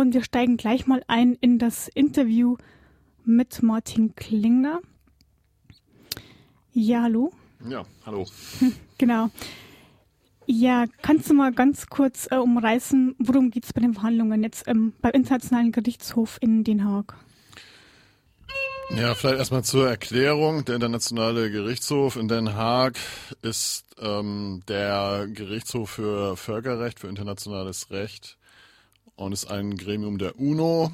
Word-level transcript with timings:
und 0.00 0.14
wir 0.14 0.24
steigen 0.24 0.56
gleich 0.56 0.86
mal 0.86 1.02
ein 1.08 1.34
in 1.34 1.58
das 1.58 1.88
Interview 1.88 2.56
mit 3.24 3.62
Martin 3.62 4.14
Klingner. 4.14 4.80
Ja, 6.72 7.02
hallo. 7.02 7.32
Ja, 7.68 7.84
hallo. 8.06 8.26
Genau. 8.98 9.30
Ja, 10.44 10.84
kannst 11.00 11.30
du 11.30 11.34
mal 11.34 11.52
ganz 11.52 11.86
kurz 11.86 12.28
äh, 12.30 12.36
umreißen, 12.36 13.14
worum 13.18 13.50
geht 13.50 13.64
es 13.64 13.72
bei 13.72 13.80
den 13.80 13.94
Verhandlungen 13.94 14.42
jetzt 14.42 14.68
ähm, 14.68 14.92
beim 15.00 15.12
Internationalen 15.12 15.72
Gerichtshof 15.72 16.36
in 16.42 16.64
Den 16.64 16.84
Haag? 16.84 17.16
Ja, 18.94 19.14
vielleicht 19.14 19.38
erstmal 19.38 19.64
zur 19.64 19.88
Erklärung. 19.88 20.66
Der 20.66 20.74
Internationale 20.74 21.50
Gerichtshof 21.50 22.16
in 22.16 22.28
Den 22.28 22.54
Haag 22.54 22.98
ist 23.40 23.86
ähm, 23.98 24.62
der 24.68 25.28
Gerichtshof 25.32 25.90
für 25.90 26.36
Völkerrecht, 26.36 27.00
für 27.00 27.08
internationales 27.08 27.90
Recht 27.90 28.36
und 29.16 29.32
ist 29.32 29.50
ein 29.50 29.76
Gremium 29.76 30.18
der 30.18 30.38
UNO, 30.38 30.92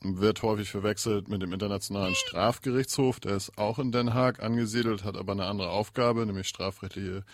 wird 0.00 0.42
häufig 0.42 0.70
verwechselt 0.70 1.28
mit 1.28 1.42
dem 1.42 1.52
Internationalen 1.52 2.14
Strafgerichtshof. 2.14 3.20
Der 3.20 3.36
ist 3.36 3.56
auch 3.56 3.78
in 3.78 3.92
Den 3.92 4.14
Haag 4.14 4.42
angesiedelt, 4.42 5.04
hat 5.04 5.16
aber 5.16 5.32
eine 5.32 5.46
andere 5.46 5.70
Aufgabe, 5.70 6.26
nämlich 6.26 6.48
strafrechtliche 6.48 7.24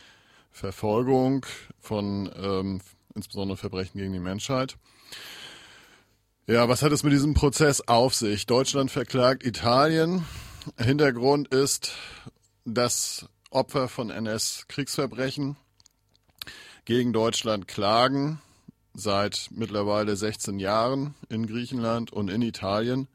Verfolgung 0.51 1.47
von 1.81 2.31
ähm, 2.37 2.81
insbesondere 3.15 3.57
Verbrechen 3.57 3.99
gegen 3.99 4.13
die 4.13 4.19
Menschheit. 4.19 4.77
Ja, 6.47 6.69
was 6.69 6.83
hat 6.83 6.93
es 6.93 7.03
mit 7.03 7.13
diesem 7.13 7.35
Prozess 7.35 7.83
auf 7.83 8.15
sich? 8.15 8.47
Deutschland 8.47 8.91
verklagt 8.91 9.45
Italien. 9.45 10.25
Hintergrund 10.79 11.49
ist, 11.49 11.93
dass 12.65 13.27
Opfer 13.51 13.89
von 13.89 14.11
NS-Kriegsverbrechen 14.11 15.57
gegen 16.85 17.13
Deutschland 17.13 17.69
klagen 17.69 18.41
seit 18.99 19.49
mittlerweile 19.53 20.17
16 20.17 20.59
Jahren 20.59 21.15
in 21.29 21.47
Griechenland 21.47 22.13
und 22.13 22.29
in 22.31 22.43
Italien 22.43 23.07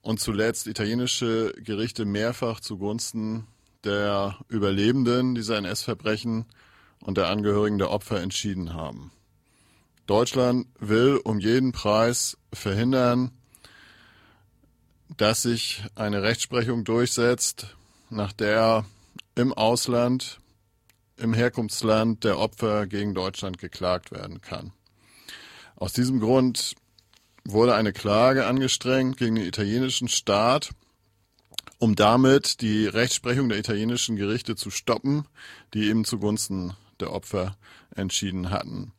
und 0.00 0.18
zuletzt 0.18 0.66
italienische 0.66 1.52
Gerichte 1.58 2.04
mehrfach 2.04 2.60
zugunsten 2.60 3.46
der 3.84 4.38
Überlebenden 4.48 5.34
dieser 5.34 5.58
NS-Verbrechen 5.58 6.46
und 7.00 7.18
der 7.18 7.28
Angehörigen 7.28 7.78
der 7.78 7.90
Opfer 7.90 8.20
entschieden 8.20 8.74
haben. 8.74 9.12
Deutschland 10.06 10.66
will 10.78 11.20
um 11.22 11.38
jeden 11.38 11.70
Preis 11.70 12.36
verhindern, 12.52 13.30
dass 15.16 15.42
sich 15.42 15.84
eine 15.94 16.22
Rechtsprechung 16.22 16.84
durchsetzt, 16.84 17.76
nach 18.10 18.32
der 18.32 18.84
im 19.34 19.52
Ausland, 19.52 20.40
im 21.16 21.34
Herkunftsland 21.34 22.24
der 22.24 22.38
Opfer 22.38 22.86
gegen 22.86 23.14
Deutschland 23.14 23.58
geklagt 23.58 24.10
werden 24.10 24.40
kann. 24.40 24.72
Aus 25.76 25.92
diesem 25.92 26.20
Grund 26.20 26.74
wurde 27.44 27.74
eine 27.74 27.92
Klage 27.92 28.46
angestrengt 28.46 29.16
gegen 29.16 29.34
den 29.34 29.46
italienischen 29.46 30.08
Staat, 30.08 30.70
um 31.78 31.96
damit 31.96 32.60
die 32.60 32.86
Rechtsprechung 32.86 33.48
der 33.48 33.58
italienischen 33.58 34.16
Gerichte 34.16 34.54
zu 34.54 34.70
stoppen, 34.70 35.26
die 35.74 35.88
eben 35.88 36.04
zugunsten 36.04 36.74
der 37.00 37.12
Opfer 37.12 37.56
entschieden 37.94 38.50
hatten. 38.50 38.92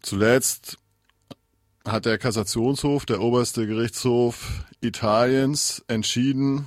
Zuletzt 0.00 0.78
hat 1.86 2.06
der 2.06 2.18
Kassationshof, 2.18 3.04
der 3.04 3.20
oberste 3.20 3.66
Gerichtshof 3.66 4.64
Italiens, 4.80 5.84
entschieden, 5.86 6.66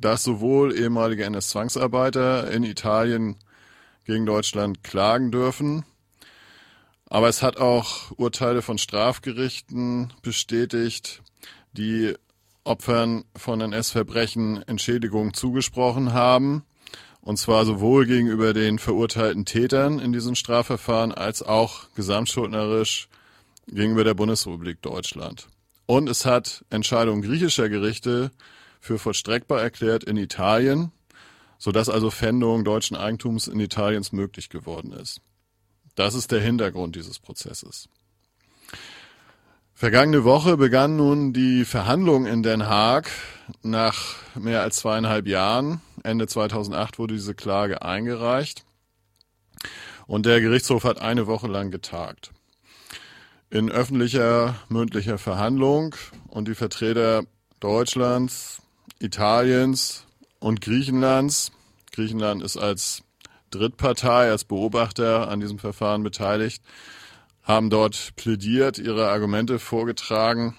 dass 0.00 0.22
sowohl 0.22 0.76
ehemalige 0.76 1.24
NS-Zwangsarbeiter 1.24 2.50
in 2.50 2.62
Italien 2.62 3.36
gegen 4.04 4.26
Deutschland 4.26 4.82
klagen 4.82 5.30
dürfen, 5.30 5.84
aber 7.12 7.28
es 7.28 7.42
hat 7.42 7.58
auch 7.58 8.10
Urteile 8.16 8.62
von 8.62 8.78
Strafgerichten 8.78 10.14
bestätigt, 10.22 11.22
die 11.72 12.14
Opfern 12.64 13.24
von 13.36 13.60
NS-Verbrechen 13.60 14.62
Entschädigung 14.66 15.34
zugesprochen 15.34 16.14
haben. 16.14 16.64
Und 17.20 17.36
zwar 17.36 17.66
sowohl 17.66 18.06
gegenüber 18.06 18.54
den 18.54 18.78
verurteilten 18.78 19.44
Tätern 19.44 19.98
in 19.98 20.12
diesen 20.12 20.34
Strafverfahren 20.34 21.12
als 21.12 21.42
auch 21.42 21.92
gesamtschuldnerisch 21.94 23.08
gegenüber 23.66 24.04
der 24.04 24.14
Bundesrepublik 24.14 24.80
Deutschland. 24.80 25.48
Und 25.86 26.08
es 26.08 26.24
hat 26.24 26.64
Entscheidungen 26.70 27.20
griechischer 27.20 27.68
Gerichte 27.68 28.30
für 28.80 28.98
vollstreckbar 28.98 29.60
erklärt 29.60 30.02
in 30.02 30.16
Italien, 30.16 30.92
sodass 31.62 31.88
also 31.88 32.10
Pfändung 32.10 32.64
deutschen 32.64 32.96
Eigentums 32.96 33.46
in 33.46 33.60
Italiens 33.60 34.10
möglich 34.10 34.48
geworden 34.48 34.92
ist. 34.92 35.20
Das 35.94 36.14
ist 36.14 36.32
der 36.32 36.40
Hintergrund 36.40 36.96
dieses 36.96 37.20
Prozesses. 37.20 37.88
Vergangene 39.72 40.24
Woche 40.24 40.56
begann 40.56 40.96
nun 40.96 41.32
die 41.32 41.64
Verhandlung 41.64 42.26
in 42.26 42.42
Den 42.42 42.66
Haag 42.66 43.08
nach 43.62 44.16
mehr 44.34 44.62
als 44.62 44.78
zweieinhalb 44.78 45.28
Jahren. 45.28 45.80
Ende 46.02 46.26
2008 46.26 46.98
wurde 46.98 47.14
diese 47.14 47.36
Klage 47.36 47.82
eingereicht 47.82 48.64
und 50.08 50.26
der 50.26 50.40
Gerichtshof 50.40 50.82
hat 50.82 51.00
eine 51.00 51.28
Woche 51.28 51.46
lang 51.46 51.70
getagt. 51.70 52.32
In 53.50 53.70
öffentlicher 53.70 54.56
mündlicher 54.68 55.16
Verhandlung 55.16 55.94
und 56.26 56.48
die 56.48 56.56
Vertreter 56.56 57.22
Deutschlands, 57.60 58.62
Italiens 58.98 60.08
und 60.42 60.60
Griechenlands, 60.60 61.52
Griechenland 61.92 62.42
ist 62.42 62.56
als 62.56 63.02
Drittpartei, 63.50 64.30
als 64.30 64.44
Beobachter 64.44 65.28
an 65.28 65.40
diesem 65.40 65.58
Verfahren 65.58 66.02
beteiligt, 66.02 66.62
haben 67.42 67.70
dort 67.70 68.14
plädiert, 68.16 68.78
ihre 68.78 69.08
Argumente 69.08 69.58
vorgetragen, 69.58 70.56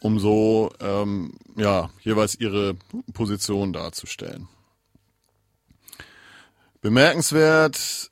um 0.00 0.18
so 0.18 0.72
ähm, 0.80 1.34
ja, 1.56 1.90
jeweils 2.00 2.34
ihre 2.34 2.74
Position 3.12 3.72
darzustellen. 3.72 4.48
Bemerkenswert 6.80 8.10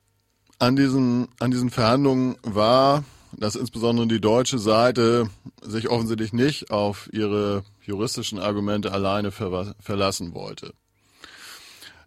an 0.58 0.76
diesen, 0.76 1.28
an 1.40 1.50
diesen 1.50 1.70
Verhandlungen 1.70 2.36
war, 2.42 3.04
dass 3.38 3.56
insbesondere 3.56 4.06
die 4.06 4.20
deutsche 4.20 4.58
Seite 4.58 5.28
sich 5.62 5.88
offensichtlich 5.88 6.32
nicht 6.32 6.70
auf 6.70 7.08
ihre 7.12 7.64
juristischen 7.82 8.38
Argumente 8.38 8.92
alleine 8.92 9.30
ver 9.30 9.74
verlassen 9.80 10.34
wollte. 10.34 10.74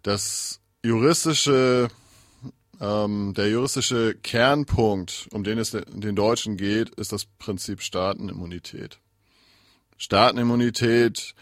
Das 0.02 0.60
juristische 0.82 1.88
ähm, 2.80 3.34
der 3.34 3.48
juristische 3.48 4.14
Kernpunkt, 4.14 5.28
um 5.32 5.42
den 5.42 5.58
es 5.58 5.72
den 5.72 6.14
Deutschen 6.14 6.56
geht, 6.56 6.90
ist 6.90 7.12
das 7.12 7.24
Prinzip 7.24 7.82
Staatenimmunität. 7.82 9.00
Staatenimmunität 9.96 11.34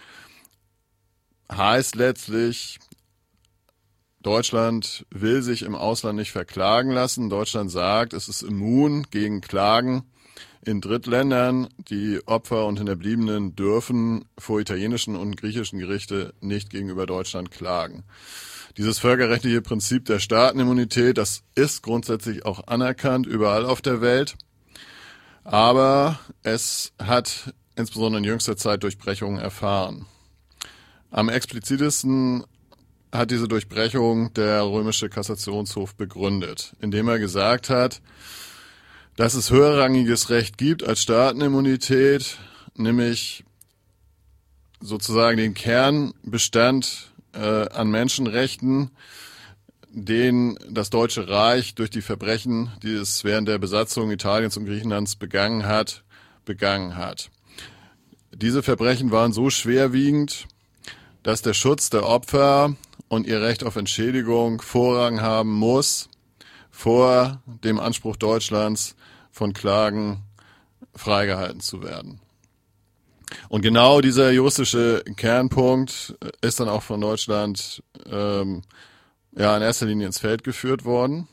heißt 1.53 1.95
letztlich, 1.95 2.79
Deutschland 4.27 5.07
will 5.11 5.41
sich 5.41 5.63
im 5.63 5.77
Ausland 5.77 6.19
nicht 6.19 6.33
verklagen 6.33 6.91
lassen. 6.91 7.31
Deutschland 7.31 7.71
sagt, 7.71 8.13
es 8.13 8.29
ist 8.29 8.43
immun 8.43 9.07
gegen 9.13 9.41
Klagen 9.41 10.03
in 10.65 10.81
Drittländern. 10.81 11.69
Die 11.79 12.19
Opfer 12.27 12.67
und 12.67 12.79
Hinterbliebenen 12.79 13.55
dürfen 13.55 14.25
vor 14.37 14.59
italienischen 14.59 15.15
und 15.15 15.37
griechischen 15.37 15.79
Gerichte 15.79 16.35
nicht 16.41 16.71
gegenüber 16.71 17.07
Deutschland 17.07 17.53
klagen. 17.53 18.03
Dieses 18.77 18.99
völkerrechtliche 18.99 19.63
Prinzip 19.63 20.07
der 20.07 20.19
Staatenimmunität, 20.19 21.19
das 21.19 21.45
ist 21.55 21.85
grundsätzlich 21.85 22.45
auch 22.45 22.67
anerkannt 22.67 23.29
überall 23.29 23.65
auf 23.65 23.81
der 23.81 24.01
Welt. 24.01 24.35
Aber 25.45 26.19
es 26.43 26.93
hat 27.01 27.55
insbesondere 27.77 28.19
in 28.19 28.25
jüngster 28.25 28.57
Zeit 28.57 28.83
Durchbrechungen 28.83 29.39
erfahren. 29.39 30.07
Am 31.13 31.29
explizitesten 31.29 32.43
hat 33.13 33.31
diese 33.31 33.49
Durchbrechung 33.49 34.33
der 34.35 34.63
römische 34.65 35.09
Kassationshof 35.09 35.95
begründet, 35.95 36.75
indem 36.81 37.09
er 37.09 37.19
gesagt 37.19 37.71
hat, 37.71 38.01
dass 39.17 39.35
es 39.35 39.51
höherrangiges 39.51 40.31
Recht 40.31 40.59
gibt 40.59 40.85
als 40.85 41.03
Staatenimmunität, 41.03 42.39
nämlich 42.75 43.45
sozusagen 44.81 45.39
den 45.39 45.55
Kernbestand 45.55 47.13
äh, 47.33 47.69
an 47.69 47.91
Menschenrechten, 47.91 48.91
den 49.91 50.59
das 50.69 50.91
Deutsche 50.91 51.29
Reich 51.29 51.75
durch 51.75 51.89
die 51.89 52.03
Verbrechen, 52.03 52.71
die 52.83 52.93
es 52.93 53.25
während 53.25 53.49
der 53.49 53.59
Besatzung 53.59 54.11
Italiens 54.11 54.57
und 54.59 54.67
Griechenlands 54.67 55.17
begangen 55.17 55.65
hat, 55.65 56.05
begangen 56.45 56.97
hat. 56.97 57.31
Diese 58.35 58.63
Verbrechen 58.63 59.11
waren 59.11 59.33
so 59.33 59.49
schwerwiegend, 59.49 60.47
dass 61.23 61.41
der 61.41 61.55
Schutz 61.55 61.89
der 61.89 62.05
Opfer 62.05 62.77
und 63.09 63.27
ihr 63.27 63.41
Recht 63.41 63.65
auf 63.65 63.77
Entschädigung 63.77 64.61
Vorrang 64.61 65.21
haben 65.21 65.53
muss 65.53 66.09
vor 66.71 67.43
dem 67.47 67.81
Anspruch 67.81 68.17
Deutschlands 68.17 68.97
von 69.31 69.53
Klagen 69.53 70.23
freigehalten 70.95 71.61
zu 71.61 71.83
werden. 71.83 72.21
Und 73.49 73.63
genau 73.63 74.01
dieser 74.01 74.31
juristische 74.31 75.03
Kernpunkt 75.17 76.17
ist 76.43 76.61
dann 76.61 76.69
auch 76.69 76.83
von 76.83 77.01
Deutschland 77.01 77.83
ähm, 78.11 78.63
ja 79.37 79.57
in 79.57 79.63
erster 79.63 79.87
Linie 79.87 80.07
ins 80.07 80.19
Feld 80.19 80.45
geführt 80.45 80.85
worden. 80.85 81.29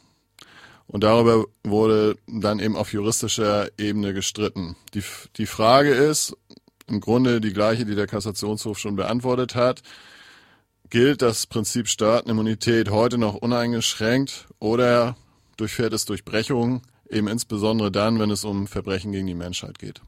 Und 0.88 1.04
darüber 1.04 1.46
wurde 1.64 2.18
dann 2.28 2.60
eben 2.60 2.76
auf 2.76 2.94
juristischer 2.94 3.70
Ebene 3.78 4.14
gestritten. 4.14 4.76
Die, 4.94 5.04
die 5.38 5.46
Frage 5.46 5.92
ist 5.92 6.36
im 6.88 7.00
Grunde 7.00 7.42
die 7.42 7.54
gleiche, 7.54 7.86
die 7.86 7.96
der 7.96 8.08
Kassationshof 8.08 8.78
schon 8.78 8.96
beantwortet 8.96 9.56
hat. 9.56 9.82
Gilt 10.94 11.24
das 11.24 11.48
Prinzip 11.48 11.88
Staatenimmunität 11.88 12.92
heute 12.92 13.18
noch 13.18 13.34
uneingeschränkt 13.34 14.46
oder 14.60 15.16
durchfährt 15.58 15.92
es 15.92 16.06
Durchbrechungen, 16.06 16.84
eben 17.10 17.28
insbesondere 17.28 17.92
dann, 17.92 18.20
wenn 18.20 18.30
es 18.30 18.46
um 18.46 18.68
Verbrechen 18.68 19.12
gegen 19.12 19.26
die 19.26 19.34
Menschheit 19.34 19.80
geht? 19.80 20.02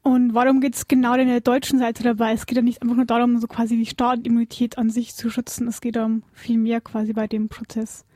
Und 0.00 0.32
warum 0.32 0.62
geht 0.62 0.76
es 0.76 0.88
genau 0.88 1.12
in 1.12 1.28
der 1.28 1.42
deutschen 1.42 1.78
Seite 1.78 2.02
dabei? 2.02 2.32
Es 2.32 2.46
geht 2.46 2.56
ja 2.56 2.62
nicht 2.62 2.80
einfach 2.80 2.96
nur 2.96 3.04
darum, 3.04 3.38
so 3.38 3.46
quasi 3.46 3.76
die 3.76 3.84
Staatenimmunität 3.84 4.78
an 4.78 4.88
sich 4.88 5.14
zu 5.14 5.28
schützen. 5.28 5.68
Es 5.68 5.82
geht 5.82 5.98
um 5.98 6.22
viel 6.32 6.56
mehr 6.56 6.80
quasi 6.80 7.12
bei 7.12 7.26
dem 7.26 7.50
Prozess. 7.50 8.06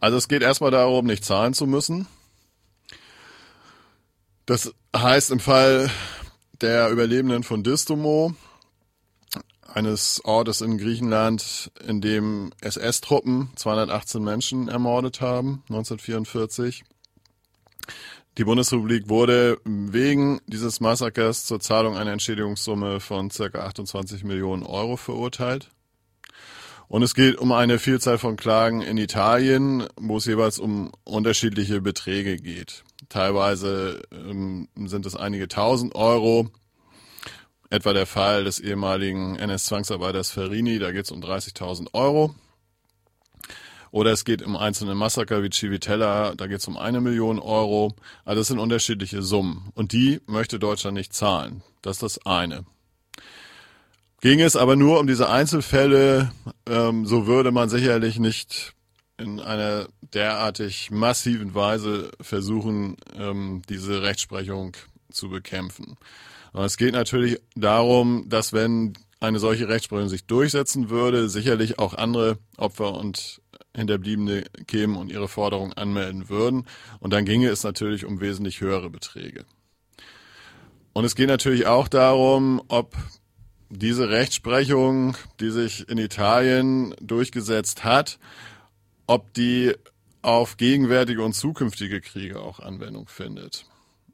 Also 0.00 0.16
es 0.16 0.26
geht 0.26 0.40
erstmal 0.40 0.70
darum, 0.70 1.04
nicht 1.04 1.22
zahlen 1.22 1.52
zu 1.52 1.66
müssen. 1.66 2.06
Das 4.46 4.72
heißt 4.96 5.32
im 5.32 5.40
Fall 5.40 5.90
der 6.62 6.88
Überlebenden 6.88 7.42
von 7.42 7.62
Distomo, 7.62 8.34
eines 9.72 10.20
Ortes 10.24 10.60
in 10.60 10.78
Griechenland, 10.78 11.70
in 11.86 12.00
dem 12.00 12.50
SS-Truppen 12.60 13.50
218 13.56 14.22
Menschen 14.22 14.68
ermordet 14.68 15.20
haben, 15.20 15.62
1944. 15.68 16.84
Die 18.38 18.44
Bundesrepublik 18.44 19.08
wurde 19.08 19.58
wegen 19.64 20.40
dieses 20.46 20.80
Massakers 20.80 21.44
zur 21.44 21.60
Zahlung 21.60 21.96
einer 21.96 22.12
Entschädigungssumme 22.12 23.00
von 23.00 23.30
ca. 23.30 23.58
28 23.58 24.22
Millionen 24.22 24.62
Euro 24.62 24.96
verurteilt. 24.96 25.70
Und 26.86 27.02
es 27.02 27.14
geht 27.14 27.36
um 27.36 27.52
eine 27.52 27.78
Vielzahl 27.78 28.16
von 28.16 28.36
Klagen 28.36 28.80
in 28.80 28.96
Italien, 28.96 29.86
wo 29.96 30.16
es 30.16 30.24
jeweils 30.24 30.58
um 30.58 30.90
unterschiedliche 31.04 31.82
Beträge 31.82 32.36
geht. 32.36 32.84
Teilweise 33.10 34.02
ähm, 34.12 34.68
sind 34.86 35.04
es 35.04 35.14
einige 35.14 35.48
tausend 35.48 35.94
Euro. 35.94 36.48
Etwa 37.70 37.92
der 37.92 38.06
Fall 38.06 38.44
des 38.44 38.60
ehemaligen 38.60 39.36
NS-Zwangsarbeiters 39.36 40.30
Ferrini, 40.30 40.78
da 40.78 40.90
geht 40.90 41.04
es 41.04 41.10
um 41.10 41.20
30.000 41.20 41.88
Euro. 41.92 42.34
Oder 43.90 44.12
es 44.12 44.24
geht 44.24 44.42
um 44.42 44.56
einzelne 44.56 44.94
Massaker 44.94 45.42
wie 45.42 45.50
Civitella, 45.50 46.34
da 46.34 46.46
geht 46.46 46.60
es 46.60 46.68
um 46.68 46.76
eine 46.76 47.00
Million 47.00 47.38
Euro. 47.38 47.94
Also 48.24 48.40
das 48.40 48.48
sind 48.48 48.58
unterschiedliche 48.58 49.22
Summen. 49.22 49.70
Und 49.74 49.92
die 49.92 50.20
möchte 50.26 50.58
Deutschland 50.58 50.96
nicht 50.96 51.14
zahlen. 51.14 51.62
Das 51.82 51.96
ist 51.96 52.02
das 52.02 52.26
eine. 52.26 52.64
Ging 54.20 54.40
es 54.40 54.56
aber 54.56 54.74
nur 54.74 54.98
um 54.98 55.06
diese 55.06 55.28
Einzelfälle, 55.28 56.32
ähm, 56.66 57.06
so 57.06 57.26
würde 57.26 57.52
man 57.52 57.68
sicherlich 57.68 58.18
nicht 58.18 58.74
in 59.16 59.40
einer 59.40 59.88
derartig 60.00 60.90
massiven 60.90 61.54
Weise 61.54 62.10
versuchen, 62.20 62.96
ähm, 63.16 63.62
diese 63.68 64.02
Rechtsprechung 64.02 64.76
zu 65.10 65.28
bekämpfen. 65.28 65.96
Aber 66.52 66.64
es 66.64 66.76
geht 66.76 66.94
natürlich 66.94 67.38
darum, 67.54 68.28
dass 68.28 68.52
wenn 68.52 68.94
eine 69.20 69.38
solche 69.38 69.68
Rechtsprechung 69.68 70.08
sich 70.08 70.26
durchsetzen 70.26 70.90
würde, 70.90 71.28
sicherlich 71.28 71.78
auch 71.78 71.94
andere 71.94 72.38
Opfer 72.56 72.94
und 72.94 73.40
Hinterbliebene 73.74 74.44
kämen 74.66 74.96
und 74.96 75.10
ihre 75.10 75.28
Forderung 75.28 75.72
anmelden 75.72 76.28
würden. 76.28 76.66
Und 77.00 77.12
dann 77.12 77.24
ginge 77.24 77.48
es 77.48 77.64
natürlich 77.64 78.04
um 78.04 78.20
wesentlich 78.20 78.60
höhere 78.60 78.90
Beträge. 78.90 79.44
Und 80.92 81.04
es 81.04 81.14
geht 81.14 81.28
natürlich 81.28 81.66
auch 81.66 81.88
darum, 81.88 82.62
ob 82.68 82.96
diese 83.70 84.08
Rechtsprechung, 84.08 85.16
die 85.40 85.50
sich 85.50 85.88
in 85.88 85.98
Italien 85.98 86.94
durchgesetzt 87.00 87.84
hat, 87.84 88.18
ob 89.06 89.32
die 89.34 89.74
auf 90.22 90.56
gegenwärtige 90.56 91.22
und 91.22 91.34
zukünftige 91.34 92.00
Kriege 92.00 92.40
auch 92.40 92.60
Anwendung 92.60 93.08
findet. 93.08 93.66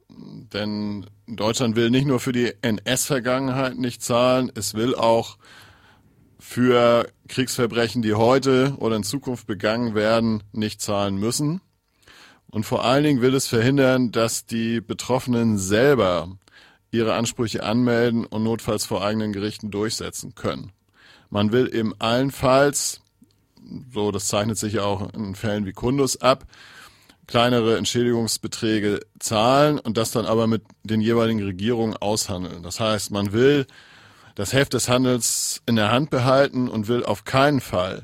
Denn 0.09 1.07
Deutschland 1.27 1.75
will 1.75 1.89
nicht 1.89 2.05
nur 2.05 2.19
für 2.19 2.31
die 2.31 2.53
NS-Vergangenheit 2.61 3.77
nicht 3.77 4.03
zahlen, 4.03 4.51
es 4.55 4.73
will 4.73 4.95
auch 4.95 5.37
für 6.39 7.09
Kriegsverbrechen, 7.27 8.01
die 8.01 8.13
heute 8.13 8.75
oder 8.77 8.95
in 8.95 9.03
Zukunft 9.03 9.47
begangen 9.47 9.95
werden, 9.95 10.43
nicht 10.51 10.81
zahlen 10.81 11.17
müssen. 11.17 11.61
Und 12.51 12.65
vor 12.65 12.85
allen 12.85 13.03
Dingen 13.03 13.21
will 13.21 13.33
es 13.33 13.47
verhindern, 13.47 14.11
dass 14.11 14.45
die 14.45 14.79
Betroffenen 14.79 15.57
selber 15.57 16.37
ihre 16.91 17.15
Ansprüche 17.15 17.63
anmelden 17.63 18.25
und 18.25 18.43
notfalls 18.43 18.85
vor 18.85 19.03
eigenen 19.03 19.33
Gerichten 19.33 19.71
durchsetzen 19.71 20.35
können. 20.35 20.71
Man 21.29 21.51
will 21.51 21.73
eben 21.73 21.93
allenfalls, 21.99 23.01
so 23.91 24.11
das 24.11 24.27
zeichnet 24.27 24.57
sich 24.57 24.73
ja 24.73 24.83
auch 24.83 25.13
in 25.13 25.35
Fällen 25.35 25.65
wie 25.65 25.73
Kundus 25.73 26.21
ab, 26.21 26.45
kleinere 27.27 27.77
Entschädigungsbeträge 27.77 28.99
zahlen 29.19 29.79
und 29.79 29.97
das 29.97 30.11
dann 30.11 30.25
aber 30.25 30.47
mit 30.47 30.63
den 30.83 31.01
jeweiligen 31.01 31.41
Regierungen 31.41 31.97
aushandeln. 31.97 32.63
Das 32.63 32.79
heißt, 32.79 33.11
man 33.11 33.33
will 33.33 33.65
das 34.35 34.53
Heft 34.53 34.73
des 34.73 34.89
Handels 34.89 35.61
in 35.65 35.75
der 35.75 35.91
Hand 35.91 36.09
behalten 36.09 36.67
und 36.67 36.87
will 36.87 37.03
auf 37.03 37.23
keinen 37.23 37.61
Fall, 37.61 38.03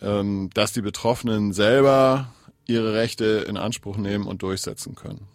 ähm, 0.00 0.50
dass 0.54 0.72
die 0.72 0.82
Betroffenen 0.82 1.52
selber 1.52 2.32
ihre 2.66 2.94
Rechte 2.94 3.44
in 3.48 3.56
Anspruch 3.56 3.96
nehmen 3.96 4.26
und 4.26 4.42
durchsetzen 4.42 4.94
können. 4.94 5.26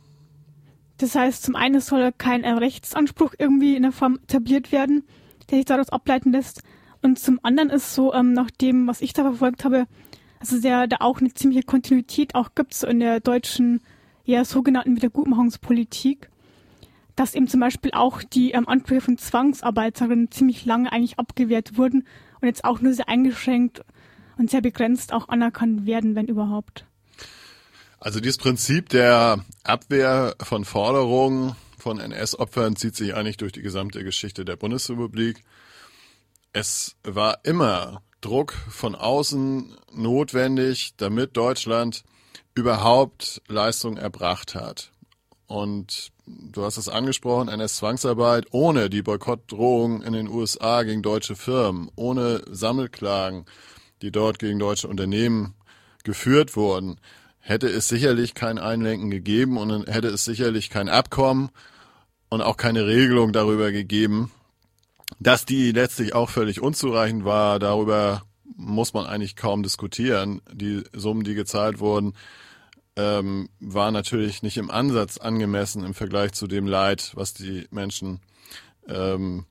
Das 0.98 1.16
heißt, 1.16 1.44
zum 1.44 1.56
einen 1.56 1.82
soll 1.82 2.12
kein 2.16 2.46
Rechtsanspruch 2.46 3.34
irgendwie 3.40 3.76
in 3.76 3.84
der 3.84 3.92
Form 3.92 4.20
etabliert 4.24 4.72
werden, 4.72 5.04
der 5.50 5.58
sich 5.58 5.66
daraus 5.66 5.90
ableiten 5.90 6.32
lässt. 6.32 6.62
Und 7.02 7.18
zum 7.18 7.40
anderen 7.42 7.72
ist 7.72 7.96
so, 7.96 8.14
ähm, 8.14 8.34
nach 8.34 8.52
dem, 8.52 8.86
was 8.86 9.02
ich 9.02 9.14
da 9.14 9.24
verfolgt 9.24 9.66
habe, 9.66 9.88
also 10.42 10.60
der 10.60 10.88
da 10.88 10.98
auch 11.00 11.20
eine 11.20 11.34
ziemliche 11.34 11.64
Kontinuität 11.64 12.36
auch 12.36 12.56
gibt, 12.56 12.74
so 12.74 12.88
in 12.88 13.00
der 13.00 13.20
deutschen, 13.20 13.82
ja, 14.26 14.44
sogenannten 14.44 14.96
Wiedergutmachungspolitik, 14.96 16.30
dass 17.16 17.36
eben 17.36 17.48
zum 17.48 17.60
Beispiel 17.60 17.92
auch 17.94 18.24
die 18.24 18.52
ähm, 18.52 18.68
Ansprüche 18.68 19.02
von 19.02 19.18
Zwangsarbeiterinnen 19.18 20.32
ziemlich 20.32 20.66
lange 20.66 20.92
eigentlich 20.92 21.20
abgewehrt 21.20 21.78
wurden 21.78 22.08
und 22.42 22.48
jetzt 22.48 22.66
auch 22.66 22.82
nur 22.82 22.94
sehr 22.94 23.08
eingeschränkt 23.08 23.84
und 24.38 24.50
sehr 24.50 24.62
begrenzt 24.62 25.14
auch 25.14 25.30
anerkannt 25.30 25.86
werden, 25.86 26.16
wenn 26.16 26.26
überhaupt. 26.26 26.86
Also 28.00 28.20
dieses 28.20 28.38
Prinzip 28.38 28.90
der 28.90 29.46
Abwehr 29.64 30.36
von 30.42 30.66
Forderungen 30.66 31.56
von 31.78 32.00
NS-Opfern 32.00 32.76
zieht 32.76 32.96
sich 32.96 33.14
eigentlich 33.14 33.38
durch 33.38 33.52
die 33.52 33.62
gesamte 33.62 34.04
Geschichte 34.04 34.44
der 34.44 34.56
Bundesrepublik. 34.56 35.44
Es 36.52 36.96
war 37.04 37.40
immer 37.44 38.02
Druck 38.22 38.54
von 38.54 38.96
außen 38.96 39.76
notwendig, 39.94 40.94
damit 40.98 41.36
Deutschland 41.36 42.04
überhaupt 42.54 43.42
Leistung 43.48 43.98
erbracht 43.98 44.56
hat. 44.56 44.92
Und 45.48 46.12
du 46.26 46.64
hast 46.64 46.78
es 46.78 46.88
angesprochen, 46.88 47.50
NS-Zwangsarbeit 47.50 48.46
ohne 48.52 48.90
die 48.90 49.02
Boykottdrohung 49.02 50.02
in 50.02 50.14
den 50.14 50.30
USA 50.30 50.84
gegen 50.84 51.02
deutsche 51.02 51.36
Firmen, 51.36 51.92
ohne 51.96 52.42
Sammelklagen, 52.50 53.46
die 54.02 54.12
dort 54.12 54.40
gegen 54.40 54.60
deutsche 54.60 54.88
Unternehmen 54.88 55.56
geführt 56.04 56.56
wurden, 56.56 57.00
hätte 57.40 57.68
es 57.68 57.88
sicherlich 57.88 58.34
kein 58.34 58.60
Einlenken 58.60 59.10
gegeben 59.10 59.58
und 59.58 59.88
hätte 59.88 60.08
es 60.08 60.24
sicherlich 60.24 60.70
kein 60.70 60.90
Abkommen 60.90 61.50
und 62.30 62.42
auch 62.42 62.56
keine 62.56 62.86
Regelung 62.86 63.34
darüber 63.34 63.72
gegeben. 63.72 64.32
Dass 65.20 65.46
die 65.46 65.72
letztlich 65.72 66.16
auch 66.16 66.30
völlig 66.30 66.62
unzureichend 66.62 67.26
war, 67.26 67.60
darüber 67.60 68.24
muss 68.56 68.94
man 68.94 69.06
eigentlich 69.06 69.36
kaum 69.36 69.64
diskutieren. 69.64 70.42
Die 70.52 70.84
Summen, 70.94 71.24
die 71.24 71.36
gezahlt 71.36 71.80
wurden, 71.80 72.14
ähm, 72.96 73.50
war 73.60 73.92
natürlich 73.92 74.44
nicht 74.44 74.58
im 74.58 74.70
Ansatz 74.70 75.18
angemessen 75.18 75.84
im 75.84 75.94
Vergleich 75.94 76.34
zu 76.34 76.48
dem 76.48 76.68
Leid, 76.68 77.12
was 77.16 77.34
die 77.34 77.68
Menschen 77.72 78.20
ähm, 78.88 79.46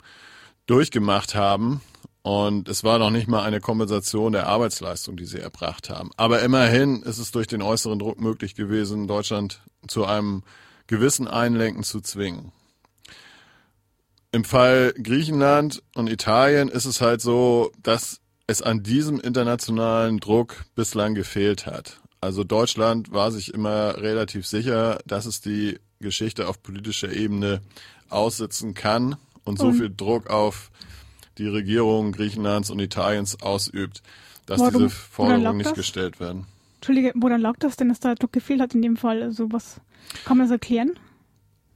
durchgemacht 0.66 1.34
haben. 1.34 1.80
Und 2.22 2.68
es 2.68 2.84
war 2.84 2.98
noch 2.98 3.10
nicht 3.10 3.28
mal 3.28 3.42
eine 3.42 3.60
Kompensation 3.60 4.32
der 4.32 4.46
Arbeitsleistung, 4.46 5.16
die 5.16 5.24
sie 5.24 5.38
erbracht 5.38 5.88
haben. 5.88 6.10
Aber 6.16 6.42
immerhin 6.42 7.02
ist 7.02 7.18
es 7.18 7.30
durch 7.30 7.46
den 7.46 7.62
äußeren 7.62 7.98
Druck 7.98 8.20
möglich 8.20 8.54
gewesen, 8.54 9.08
Deutschland 9.08 9.62
zu 9.88 10.04
einem 10.04 10.42
gewissen 10.86 11.28
Einlenken 11.28 11.82
zu 11.82 12.00
zwingen. 12.00 12.52
Im 14.32 14.44
Fall 14.44 14.94
Griechenland 15.02 15.82
und 15.94 16.08
Italien 16.08 16.68
ist 16.68 16.84
es 16.84 17.00
halt 17.00 17.20
so, 17.20 17.72
dass 17.82 18.20
es 18.46 18.62
an 18.62 18.82
diesem 18.82 19.18
internationalen 19.20 20.18
Druck 20.18 20.64
bislang 20.74 21.14
gefehlt 21.14 21.66
hat. 21.66 22.00
Also 22.20 22.44
Deutschland 22.44 23.12
war 23.12 23.32
sich 23.32 23.52
immer 23.54 23.96
relativ 23.96 24.46
sicher, 24.46 24.98
dass 25.06 25.26
es 25.26 25.40
die 25.40 25.78
Geschichte 26.00 26.48
auf 26.48 26.62
politischer 26.62 27.12
Ebene 27.12 27.60
aussitzen 28.08 28.74
kann 28.74 29.16
und 29.44 29.58
so 29.58 29.72
viel 29.72 29.90
Druck 29.94 30.28
auf 30.28 30.70
die 31.38 31.46
Regierung 31.46 32.12
Griechenlands 32.12 32.70
und 32.70 32.78
Italiens 32.78 33.40
ausübt, 33.42 34.02
dass 34.46 34.60
Warum? 34.60 34.74
diese 34.74 34.90
Forderungen 34.90 35.56
nicht 35.56 35.70
das? 35.70 35.76
gestellt 35.76 36.20
werden. 36.20 36.46
Entschuldige, 36.76 37.12
woran 37.14 37.40
lag 37.40 37.56
das 37.58 37.76
denn, 37.76 37.88
dass 37.88 38.00
da 38.00 38.14
Druck 38.14 38.32
gefehlt 38.32 38.60
hat 38.60 38.74
in 38.74 38.82
dem 38.82 38.96
Fall? 38.96 39.22
Also 39.22 39.50
was 39.50 39.80
kann 40.24 40.38
man 40.38 40.46
das 40.46 40.52
erklären? 40.52 40.98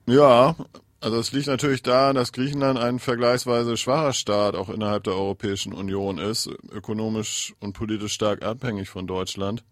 Ja, 0.07 0.57
also 1.05 1.19
es 1.19 1.33
liegt 1.33 1.47
natürlich 1.47 1.83
daran, 1.83 2.17
dass 2.17 2.33
Griechenland 2.33 2.79
ein 2.79 2.99
vergleichsweise 2.99 3.77
schwacher 3.77 4.13
Staat 4.15 4.55
auch 4.57 4.71
innerhalb 4.71 5.05
der 5.05 5.13
Europäischen 5.15 5.73
Union 5.73 6.19
ist, 6.19 6.49
ökonomisch 6.73 7.55
und 7.61 7.75
politisch 7.75 8.15
stark 8.15 8.43
abhängig 8.43 8.89
von 8.89 9.07
Deutschland. 9.07 9.63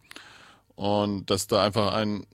und 0.75 1.31
dass 1.31 1.47
da 1.47 1.63
einfach 1.63 1.93
ein 1.95 2.27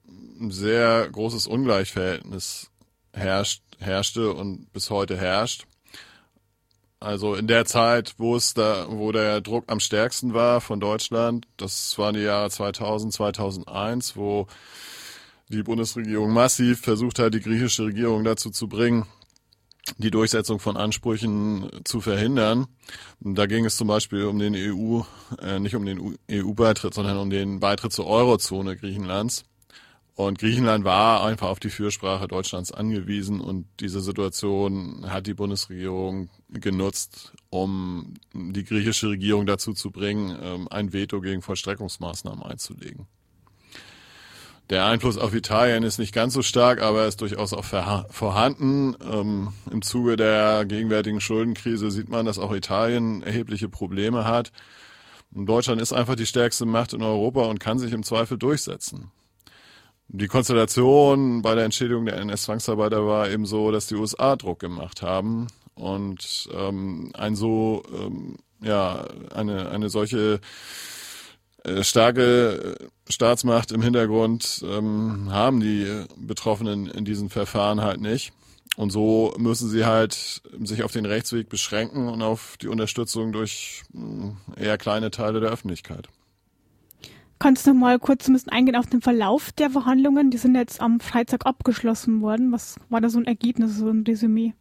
sehr 0.48 1.08
großes 1.10 1.46
Ungleichverhältnis 1.46 2.70
herrscht, 3.12 3.62
herrschte 3.78 4.32
und 4.32 4.72
bis 4.72 4.90
heute 4.90 5.16
herrscht. 5.16 5.66
Also 7.00 7.34
in 7.34 7.46
der 7.46 7.64
Zeit, 7.64 8.14
wo 8.18 8.36
es 8.36 8.54
da, 8.54 8.86
wo 8.88 9.12
der 9.12 9.40
Druck 9.40 9.64
am 9.68 9.80
stärksten 9.80 10.34
war 10.34 10.60
von 10.60 10.80
Deutschland, 10.80 11.46
das 11.56 11.96
waren 11.98 12.14
die 12.14 12.22
Jahre 12.22 12.50
2000, 12.50 13.12
2001, 13.12 14.16
wo 14.16 14.48
die 15.48 15.62
Bundesregierung 15.62 16.32
massiv 16.32 16.80
versucht 16.80 17.18
hat, 17.18 17.34
die 17.34 17.40
griechische 17.40 17.84
Regierung 17.84 18.24
dazu 18.24 18.50
zu 18.50 18.68
bringen, 18.68 19.06
die 19.96 20.10
Durchsetzung 20.10 20.60
von 20.60 20.76
Ansprüchen 20.76 21.70
zu 21.84 22.00
verhindern. 22.00 22.66
Da 23.20 23.46
ging 23.46 23.64
es 23.64 23.76
zum 23.76 23.88
Beispiel 23.88 24.24
um 24.24 24.38
den 24.38 24.54
EU, 24.54 25.02
äh, 25.40 25.58
nicht 25.58 25.74
um 25.74 25.86
den 25.86 26.18
EU-Beitritt, 26.30 26.94
sondern 26.94 27.16
um 27.16 27.30
den 27.30 27.60
Beitritt 27.60 27.92
zur 27.92 28.06
Eurozone 28.06 28.76
Griechenlands. 28.76 29.44
Und 30.14 30.40
Griechenland 30.40 30.84
war 30.84 31.22
einfach 31.24 31.46
auf 31.46 31.60
die 31.60 31.70
Fürsprache 31.70 32.26
Deutschlands 32.26 32.72
angewiesen 32.72 33.40
und 33.40 33.66
diese 33.78 34.00
Situation 34.00 35.06
hat 35.08 35.28
die 35.28 35.34
Bundesregierung 35.34 36.28
genutzt, 36.48 37.34
um 37.50 38.14
die 38.34 38.64
griechische 38.64 39.10
Regierung 39.10 39.46
dazu 39.46 39.74
zu 39.74 39.92
bringen, 39.92 40.36
ähm, 40.42 40.66
ein 40.70 40.92
Veto 40.92 41.20
gegen 41.20 41.40
Vollstreckungsmaßnahmen 41.40 42.42
einzulegen. 42.42 43.06
Der 44.70 44.84
Einfluss 44.84 45.16
auf 45.16 45.34
Italien 45.34 45.82
ist 45.82 45.98
nicht 45.98 46.12
ganz 46.12 46.34
so 46.34 46.42
stark, 46.42 46.82
aber 46.82 47.06
ist 47.06 47.22
durchaus 47.22 47.54
auch 47.54 47.64
vorhanden. 47.64 48.94
Ähm, 49.10 49.48
Im 49.70 49.80
Zuge 49.80 50.16
der 50.16 50.66
gegenwärtigen 50.66 51.22
Schuldenkrise 51.22 51.90
sieht 51.90 52.10
man, 52.10 52.26
dass 52.26 52.38
auch 52.38 52.52
Italien 52.52 53.22
erhebliche 53.22 53.70
Probleme 53.70 54.26
hat. 54.26 54.52
Und 55.34 55.46
Deutschland 55.46 55.80
ist 55.80 55.92
einfach 55.92 56.16
die 56.16 56.26
stärkste 56.26 56.66
Macht 56.66 56.92
in 56.92 57.02
Europa 57.02 57.42
und 57.42 57.60
kann 57.60 57.78
sich 57.78 57.92
im 57.92 58.02
Zweifel 58.02 58.36
durchsetzen. 58.36 59.10
Die 60.08 60.26
Konstellation 60.26 61.42
bei 61.42 61.54
der 61.54 61.64
Entschädigung 61.64 62.06
der 62.06 62.16
NS-Zwangsarbeiter 62.18 63.06
war 63.06 63.28
eben 63.30 63.46
so, 63.46 63.70
dass 63.70 63.86
die 63.86 63.94
USA 63.94 64.36
Druck 64.36 64.58
gemacht 64.58 65.02
haben 65.02 65.48
und 65.74 66.48
ähm, 66.52 67.10
ein 67.14 67.36
so 67.36 67.82
ähm, 67.94 68.36
ja 68.62 69.06
eine 69.34 69.68
eine 69.68 69.90
solche 69.90 70.40
starke 71.82 72.78
äh, 72.80 73.12
Staatsmacht 73.12 73.72
im 73.72 73.82
Hintergrund 73.82 74.64
ähm, 74.66 75.28
haben 75.30 75.60
die 75.60 76.04
Betroffenen 76.16 76.86
in 76.86 77.04
diesen 77.04 77.30
Verfahren 77.30 77.80
halt 77.80 78.00
nicht. 78.00 78.32
Und 78.76 78.90
so 78.90 79.34
müssen 79.38 79.68
sie 79.68 79.84
halt 79.84 80.42
sich 80.60 80.84
auf 80.84 80.92
den 80.92 81.04
Rechtsweg 81.04 81.48
beschränken 81.48 82.08
und 82.08 82.22
auf 82.22 82.56
die 82.58 82.68
Unterstützung 82.68 83.32
durch 83.32 83.82
äh, 84.56 84.64
eher 84.64 84.78
kleine 84.78 85.10
Teile 85.10 85.40
der 85.40 85.50
Öffentlichkeit. 85.50 86.08
Kannst 87.40 87.66
du 87.66 87.70
noch 87.70 87.80
mal 87.80 87.98
kurz 87.98 88.28
ein 88.28 88.32
bisschen 88.32 88.52
eingehen 88.52 88.76
auf 88.76 88.86
den 88.86 89.00
Verlauf 89.00 89.52
der 89.52 89.70
Verhandlungen? 89.70 90.30
Die 90.30 90.38
sind 90.38 90.54
jetzt 90.54 90.80
am 90.80 90.98
Freitag 91.00 91.46
abgeschlossen 91.46 92.20
worden. 92.20 92.52
Was 92.52 92.76
war 92.88 93.00
da 93.00 93.08
so 93.08 93.18
ein 93.18 93.26
Ergebnis, 93.26 93.76
so 93.76 93.88
ein 93.88 94.04
Resümee? 94.06 94.54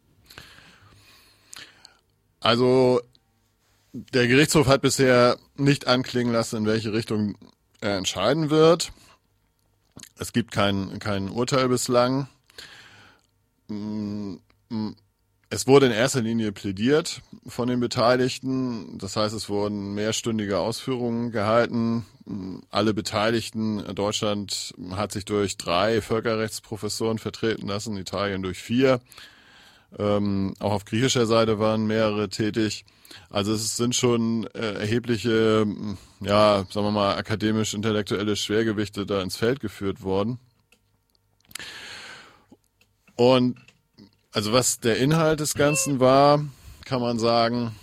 Also 2.40 3.00
der 3.92 4.28
Gerichtshof 4.28 4.68
hat 4.68 4.82
bisher 4.82 5.38
nicht 5.58 5.86
anklingen 5.86 6.32
lassen, 6.32 6.56
in 6.56 6.66
welche 6.66 6.92
Richtung 6.92 7.36
er 7.80 7.96
entscheiden 7.96 8.50
wird. 8.50 8.92
Es 10.18 10.32
gibt 10.32 10.52
kein, 10.52 10.98
kein 10.98 11.28
Urteil 11.28 11.68
bislang. 11.68 12.28
Mm, 13.68 14.36
es 15.50 15.66
wurde 15.66 15.86
in 15.86 15.92
erster 15.92 16.20
Linie 16.20 16.52
plädiert 16.52 17.22
von 17.46 17.68
den 17.68 17.80
Beteiligten. 17.80 18.98
Das 18.98 19.16
heißt, 19.16 19.34
es 19.34 19.48
wurden 19.48 19.94
mehrstündige 19.94 20.58
Ausführungen 20.58 21.32
gehalten. 21.32 22.04
Alle 22.70 22.92
Beteiligten, 22.92 23.82
Deutschland 23.94 24.74
hat 24.90 25.12
sich 25.12 25.24
durch 25.24 25.56
drei 25.56 26.02
Völkerrechtsprofessoren 26.02 27.18
vertreten 27.18 27.66
lassen, 27.66 27.96
Italien 27.96 28.42
durch 28.42 28.58
vier. 28.58 29.00
Ähm, 29.96 30.54
auch 30.58 30.72
auf 30.72 30.84
griechischer 30.84 31.26
Seite 31.26 31.58
waren 31.58 31.86
mehrere 31.86 32.28
tätig. 32.28 32.84
Also 33.30 33.52
es 33.52 33.76
sind 33.76 33.94
schon 33.94 34.46
äh, 34.54 34.74
erhebliche, 34.80 35.66
ja, 36.20 36.66
sagen 36.70 36.86
wir 36.86 36.90
mal, 36.90 37.16
akademisch-intellektuelle 37.16 38.36
Schwergewichte 38.36 39.06
da 39.06 39.22
ins 39.22 39.36
Feld 39.36 39.60
geführt 39.60 40.02
worden. 40.02 40.38
Und 43.16 43.58
also 44.32 44.52
was 44.52 44.78
der 44.80 44.98
Inhalt 44.98 45.40
des 45.40 45.54
Ganzen 45.54 46.00
war, 46.00 46.44
kann 46.84 47.00
man 47.00 47.18
sagen, 47.18 47.74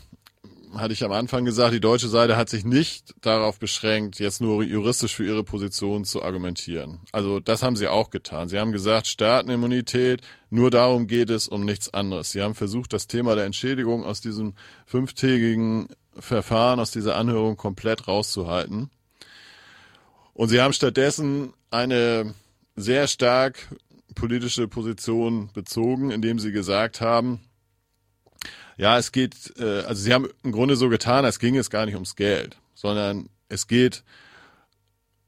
hatte 0.77 0.93
ich 0.93 1.03
am 1.03 1.11
Anfang 1.11 1.45
gesagt, 1.45 1.73
die 1.73 1.79
deutsche 1.79 2.07
Seite 2.07 2.37
hat 2.37 2.49
sich 2.49 2.65
nicht 2.65 3.13
darauf 3.21 3.59
beschränkt, 3.59 4.19
jetzt 4.19 4.41
nur 4.41 4.63
juristisch 4.63 5.15
für 5.15 5.25
ihre 5.25 5.43
Position 5.43 6.05
zu 6.05 6.23
argumentieren. 6.23 6.99
Also 7.11 7.39
das 7.39 7.63
haben 7.63 7.75
sie 7.75 7.87
auch 7.87 8.09
getan. 8.09 8.49
Sie 8.49 8.59
haben 8.59 8.71
gesagt, 8.71 9.07
Staatenimmunität, 9.07 10.21
nur 10.49 10.71
darum 10.71 11.07
geht 11.07 11.29
es, 11.29 11.47
um 11.47 11.65
nichts 11.65 11.93
anderes. 11.93 12.31
Sie 12.31 12.41
haben 12.41 12.55
versucht, 12.55 12.93
das 12.93 13.07
Thema 13.07 13.35
der 13.35 13.45
Entschädigung 13.45 14.03
aus 14.03 14.21
diesem 14.21 14.53
fünftägigen 14.85 15.87
Verfahren, 16.17 16.79
aus 16.79 16.91
dieser 16.91 17.15
Anhörung 17.15 17.57
komplett 17.57 18.07
rauszuhalten. 18.07 18.89
Und 20.33 20.49
sie 20.49 20.61
haben 20.61 20.73
stattdessen 20.73 21.53
eine 21.71 22.33
sehr 22.75 23.07
stark 23.07 23.69
politische 24.15 24.67
Position 24.67 25.49
bezogen, 25.53 26.11
indem 26.11 26.39
sie 26.39 26.51
gesagt 26.51 27.01
haben, 27.01 27.39
ja, 28.77 28.97
es 28.97 29.11
geht, 29.11 29.53
äh, 29.57 29.81
also 29.81 30.01
sie 30.01 30.13
haben 30.13 30.27
im 30.43 30.51
Grunde 30.51 30.75
so 30.75 30.89
getan, 30.89 31.25
als 31.25 31.39
ging 31.39 31.55
es 31.55 31.69
gar 31.69 31.85
nicht 31.85 31.95
ums 31.95 32.15
Geld, 32.15 32.57
sondern 32.73 33.29
es 33.49 33.67
geht 33.67 34.03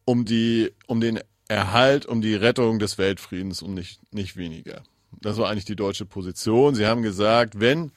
um 0.06 0.26
die, 0.26 0.72
um 0.88 1.00
den 1.00 1.20
Erhalt, 1.48 2.06
um 2.06 2.22
die 2.22 2.36
Rettung 2.36 2.80
des 2.80 2.98
Weltfriedens, 2.98 3.62
um 3.62 3.74
nicht, 3.74 4.02
nicht 4.14 4.36
weniger. 4.36 4.84
Das 5.22 5.38
war 5.38 5.50
eigentlich 5.50 5.66
die 5.66 5.76
deutsche 5.76 6.06
Position. 6.06 6.76
Sie 6.76 6.86
haben 6.86 7.02
gesagt, 7.02 7.60
wenn 7.60 7.92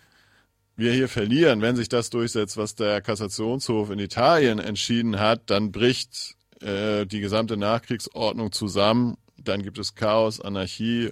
wir 0.76 0.92
hier 0.92 1.08
verlieren, 1.08 1.60
wenn 1.60 1.76
sich 1.76 1.88
das 1.88 2.10
durchsetzt, 2.10 2.56
was 2.56 2.74
der 2.74 3.00
Kassationshof 3.00 3.90
in 3.90 3.98
Italien 3.98 4.58
entschieden 4.58 5.18
hat, 5.18 5.50
dann 5.50 5.72
bricht 5.72 6.36
äh, 6.60 7.06
die 7.06 7.20
gesamte 7.20 7.56
Nachkriegsordnung 7.56 8.52
zusammen, 8.52 9.16
dann 9.36 9.62
gibt 9.62 9.78
es 9.78 9.94
Chaos, 9.94 10.40
Anarchie 10.40 11.10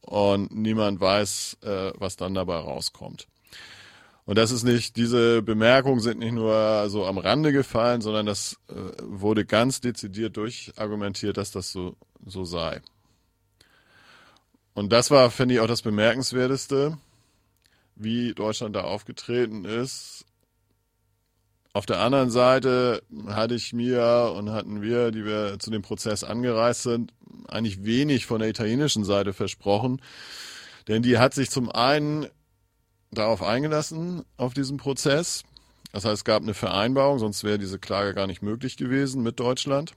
und 0.00 0.54
niemand 0.54 1.00
weiß, 1.00 1.58
äh, 1.62 1.92
was 1.96 2.16
dann 2.16 2.34
dabei 2.34 2.56
rauskommt. 2.56 3.28
Und 4.28 4.36
das 4.36 4.50
ist 4.50 4.62
nicht, 4.62 4.96
diese 4.96 5.40
Bemerkungen 5.40 6.00
sind 6.00 6.18
nicht 6.18 6.34
nur 6.34 6.84
so 6.90 7.06
am 7.06 7.16
Rande 7.16 7.50
gefallen, 7.50 8.02
sondern 8.02 8.26
das 8.26 8.58
äh, 8.68 8.74
wurde 9.02 9.46
ganz 9.46 9.80
dezidiert 9.80 10.36
durchargumentiert, 10.36 11.38
dass 11.38 11.50
das 11.50 11.72
so, 11.72 11.96
so 12.26 12.44
sei. 12.44 12.82
Und 14.74 14.92
das 14.92 15.10
war, 15.10 15.30
finde 15.30 15.54
ich, 15.54 15.60
auch 15.60 15.66
das 15.66 15.80
Bemerkenswerteste, 15.80 16.98
wie 17.96 18.34
Deutschland 18.34 18.76
da 18.76 18.82
aufgetreten 18.82 19.64
ist. 19.64 20.26
Auf 21.72 21.86
der 21.86 22.00
anderen 22.00 22.30
Seite 22.30 23.02
hatte 23.28 23.54
ich 23.54 23.72
mir 23.72 24.34
und 24.36 24.50
hatten 24.50 24.82
wir, 24.82 25.10
die 25.10 25.24
wir 25.24 25.58
zu 25.58 25.70
dem 25.70 25.80
Prozess 25.80 26.22
angereist 26.22 26.82
sind, 26.82 27.14
eigentlich 27.48 27.84
wenig 27.84 28.26
von 28.26 28.40
der 28.40 28.50
italienischen 28.50 29.04
Seite 29.04 29.32
versprochen. 29.32 30.02
Denn 30.86 31.02
die 31.02 31.18
hat 31.18 31.34
sich 31.34 31.50
zum 31.50 31.70
einen 31.70 32.26
darauf 33.10 33.42
eingelassen, 33.42 34.24
auf 34.36 34.54
diesen 34.54 34.76
Prozess. 34.76 35.44
Das 35.92 36.04
heißt, 36.04 36.14
es 36.14 36.24
gab 36.24 36.42
eine 36.42 36.54
Vereinbarung, 36.54 37.18
sonst 37.18 37.44
wäre 37.44 37.58
diese 37.58 37.78
Klage 37.78 38.14
gar 38.14 38.26
nicht 38.26 38.42
möglich 38.42 38.76
gewesen 38.76 39.22
mit 39.22 39.40
Deutschland. 39.40 39.92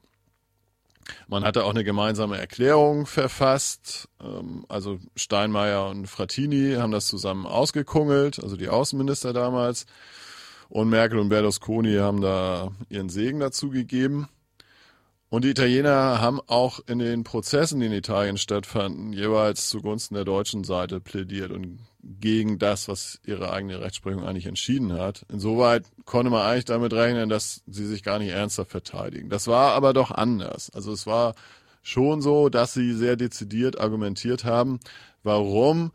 Man 1.28 1.44
hatte 1.44 1.64
auch 1.66 1.72
eine 1.72 1.84
gemeinsame 1.84 2.38
Erklärung 2.38 3.06
verfasst. 3.06 4.08
Ähm, 4.22 4.66
also 4.70 5.00
Steinmeier 5.16 5.90
und 5.90 6.08
Frattini 6.08 6.76
haben 6.76 6.92
das 6.92 7.08
zusammen 7.08 7.46
ausgekungelt, 7.46 8.42
also 8.42 8.56
die 8.56 8.70
Außenminister 8.70 9.34
damals. 9.34 9.86
Und 10.70 10.90
Merkel 10.90 11.20
und 11.20 11.30
Berlusconi 11.30 11.96
haben 11.98 12.22
da 12.22 12.72
ihren 12.90 13.10
Segen 13.10 13.40
dazu 13.40 13.70
gegeben. 13.70 14.30
Und 15.30 15.44
die 15.44 15.50
Italiener 15.50 16.22
haben 16.22 16.40
auch 16.48 16.80
in 16.88 17.00
den 17.00 17.24
Prozessen, 17.24 17.80
die 17.80 17.88
in 17.88 17.94
Italien 17.94 18.38
stattfanden, 18.38 19.14
jeweils 19.14 19.70
zugunsten 19.70 20.16
der 20.16 20.26
deutschen 20.26 20.64
Seite 20.64 21.00
plädiert 21.00 21.52
und 21.52 21.80
gegen 22.04 22.58
das, 22.60 22.88
was 22.88 23.20
ihre 23.26 23.52
eigene 23.52 23.80
Rechtsprechung 23.82 24.24
eigentlich 24.24 24.48
entschieden 24.48 24.94
hat. 24.94 25.26
Insoweit 25.30 25.86
konnte 26.06 26.32
man 26.32 26.42
eigentlich 26.42 26.66
damit 26.66 26.94
rechnen, 26.94 27.30
dass 27.30 27.62
sie 27.68 27.86
sich 27.86 28.04
gar 28.04 28.20
nicht 28.20 28.30
ernsthaft 28.30 28.72
verteidigen. 28.72 29.30
Das 29.30 29.48
war 29.48 29.74
aber 29.74 29.94
doch 29.94 30.12
anders. 30.12 30.70
Also 30.72 30.92
es 30.92 31.06
war 31.06 31.36
schon 31.84 32.22
so, 32.22 32.50
dass 32.50 32.74
sie 32.74 32.94
sehr 32.94 33.16
dezidiert 33.16 33.80
argumentiert 33.80 34.46
haben, 34.46 34.80
warum 35.24 35.92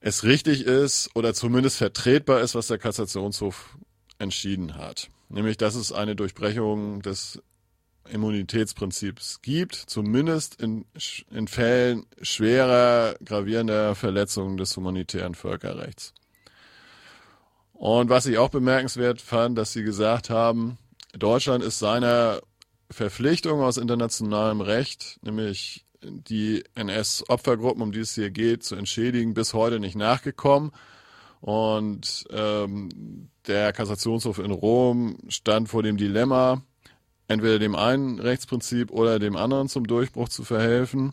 es 0.00 0.24
richtig 0.24 0.64
ist 0.64 1.10
oder 1.14 1.34
zumindest 1.34 1.76
vertretbar 1.76 2.40
ist, 2.40 2.54
was 2.54 2.66
der 2.66 2.78
Kassationshof 2.78 3.76
entschieden 4.18 4.76
hat. 4.76 5.08
Nämlich, 5.28 5.56
dass 5.56 5.76
es 5.76 5.92
eine 5.92 6.16
Durchbrechung 6.16 7.02
des 7.02 7.40
Immunitätsprinzips 8.10 9.40
gibt, 9.42 9.74
zumindest 9.74 10.60
in, 10.60 10.84
in 11.30 11.48
Fällen 11.48 12.06
schwerer, 12.20 13.16
gravierender 13.24 13.94
Verletzungen 13.94 14.56
des 14.56 14.76
humanitären 14.76 15.34
Völkerrechts. 15.34 16.12
Und 17.72 18.10
was 18.10 18.26
ich 18.26 18.38
auch 18.38 18.50
bemerkenswert 18.50 19.20
fand, 19.20 19.58
dass 19.58 19.72
Sie 19.72 19.82
gesagt 19.82 20.30
haben, 20.30 20.78
Deutschland 21.18 21.64
ist 21.64 21.78
seiner 21.78 22.40
Verpflichtung 22.90 23.60
aus 23.60 23.76
internationalem 23.76 24.60
Recht, 24.60 25.18
nämlich 25.22 25.84
die 26.02 26.64
NS-Opfergruppen, 26.74 27.82
um 27.82 27.92
die 27.92 28.00
es 28.00 28.14
hier 28.14 28.30
geht, 28.30 28.62
zu 28.62 28.76
entschädigen, 28.76 29.34
bis 29.34 29.54
heute 29.54 29.80
nicht 29.80 29.96
nachgekommen. 29.96 30.72
Und 31.40 32.24
ähm, 32.30 33.28
der 33.46 33.72
Kassationshof 33.72 34.38
in 34.38 34.52
Rom 34.52 35.18
stand 35.28 35.68
vor 35.68 35.82
dem 35.82 35.96
Dilemma, 35.96 36.62
entweder 37.28 37.58
dem 37.58 37.74
einen 37.74 38.18
Rechtsprinzip 38.18 38.90
oder 38.90 39.18
dem 39.18 39.36
anderen 39.36 39.68
zum 39.68 39.86
Durchbruch 39.86 40.28
zu 40.28 40.44
verhelfen. 40.44 41.12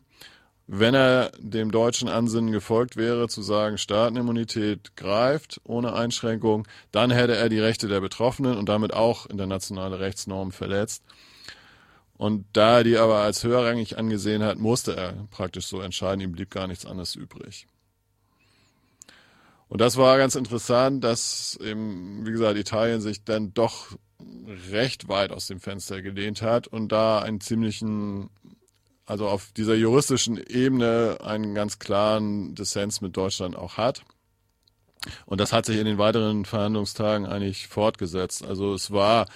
Wenn 0.71 0.93
er 0.93 1.31
dem 1.39 1.71
deutschen 1.71 2.09
Ansinnen 2.09 2.51
gefolgt 2.51 2.95
wäre, 2.95 3.27
zu 3.27 3.41
sagen, 3.41 3.79
Staatenimmunität 3.79 4.95
greift 4.95 5.59
ohne 5.63 5.93
Einschränkung, 5.93 6.67
dann 6.91 7.09
hätte 7.09 7.35
er 7.35 7.49
die 7.49 7.59
Rechte 7.59 7.87
der 7.87 8.01
Betroffenen 8.01 8.55
und 8.55 8.69
damit 8.69 8.93
auch 8.93 9.25
internationale 9.25 9.99
Rechtsnormen 9.99 10.51
verletzt. 10.51 11.03
Und 12.17 12.45
da 12.53 12.77
er 12.77 12.83
die 12.83 12.97
aber 12.97 13.19
als 13.19 13.43
höherrangig 13.43 13.97
angesehen 13.97 14.43
hat, 14.43 14.59
musste 14.59 14.95
er 14.95 15.13
praktisch 15.31 15.65
so 15.65 15.79
entscheiden, 15.81 16.21
ihm 16.21 16.33
blieb 16.33 16.51
gar 16.51 16.67
nichts 16.67 16.85
anderes 16.85 17.15
übrig. 17.15 17.65
Und 19.69 19.81
das 19.81 19.97
war 19.97 20.17
ganz 20.17 20.35
interessant, 20.35 21.03
dass 21.03 21.57
eben, 21.61 22.25
wie 22.25 22.31
gesagt, 22.31 22.57
Italien 22.57 23.01
sich 23.01 23.23
dann 23.23 23.53
doch 23.53 23.87
recht 24.71 25.07
weit 25.07 25.31
aus 25.31 25.47
dem 25.47 25.59
Fenster 25.59 26.01
gelehnt 26.01 26.41
hat 26.41 26.67
und 26.67 26.91
da 26.91 27.19
einen 27.19 27.39
ziemlichen, 27.39 28.31
also 29.05 29.27
auf 29.27 29.51
dieser 29.55 29.75
juristischen 29.75 30.37
Ebene 30.37 31.19
einen 31.21 31.53
ganz 31.53 31.77
klaren 31.77 32.55
Dissens 32.55 33.01
mit 33.01 33.15
Deutschland 33.15 33.55
auch 33.55 33.77
hat. 33.77 34.03
Und 35.25 35.39
das 35.39 35.53
hat 35.53 35.65
sich 35.65 35.77
in 35.77 35.85
den 35.85 35.99
weiteren 35.99 36.45
Verhandlungstagen 36.45 37.27
eigentlich 37.27 37.67
fortgesetzt. 37.67 38.43
Also 38.43 38.73
es 38.73 38.91
war 38.91 39.27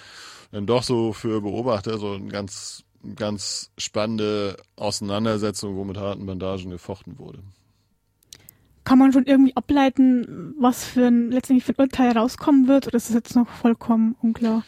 dann 0.50 0.66
doch 0.66 0.82
so 0.82 1.12
für 1.12 1.40
Beobachter 1.40 1.98
so 1.98 2.12
eine 2.12 2.28
ganz, 2.28 2.84
ganz 3.14 3.70
spannende 3.78 4.56
Auseinandersetzung, 4.76 5.76
wo 5.76 5.84
mit 5.84 5.96
harten 5.96 6.26
Bandagen 6.26 6.70
gefochten 6.70 7.18
wurde. 7.18 7.42
Kann 8.84 8.98
man 8.98 9.12
schon 9.12 9.24
irgendwie 9.24 9.56
ableiten, 9.56 10.54
was 10.58 10.84
für 10.84 11.06
ein 11.06 11.30
letztendlich 11.30 11.64
für 11.64 11.72
ein 11.72 11.82
Urteil 11.82 12.12
rauskommen 12.12 12.68
wird, 12.68 12.86
oder 12.86 12.96
ist 12.96 13.08
es 13.08 13.14
jetzt 13.14 13.34
noch 13.34 13.48
vollkommen 13.48 14.16
unklar? 14.20 14.64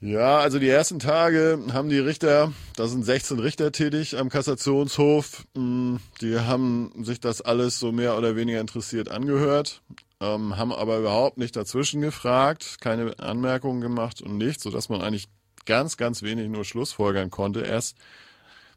Ja, 0.00 0.38
also 0.38 0.58
die 0.58 0.68
ersten 0.68 0.98
Tage 0.98 1.58
haben 1.72 1.88
die 1.88 1.98
Richter, 1.98 2.52
da 2.76 2.86
sind 2.86 3.04
16 3.04 3.38
Richter 3.38 3.72
tätig 3.72 4.18
am 4.18 4.28
Kassationshof, 4.28 5.46
hm, 5.56 5.98
die 6.20 6.38
haben 6.38 6.92
sich 7.02 7.20
das 7.20 7.40
alles 7.40 7.78
so 7.78 7.90
mehr 7.90 8.18
oder 8.18 8.36
weniger 8.36 8.60
interessiert 8.60 9.10
angehört 9.10 9.80
ähm, 10.24 10.56
haben 10.56 10.72
aber 10.72 10.98
überhaupt 10.98 11.38
nicht 11.38 11.56
dazwischen 11.56 12.00
gefragt, 12.00 12.76
keine 12.80 13.18
Anmerkungen 13.18 13.80
gemacht 13.80 14.22
und 14.22 14.36
nichts, 14.38 14.62
sodass 14.62 14.88
man 14.88 15.00
eigentlich 15.00 15.28
ganz, 15.66 15.96
ganz 15.96 16.22
wenig 16.22 16.48
nur 16.48 16.64
Schlussfolgern 16.64 17.30
konnte. 17.30 17.60
Erst 17.60 17.96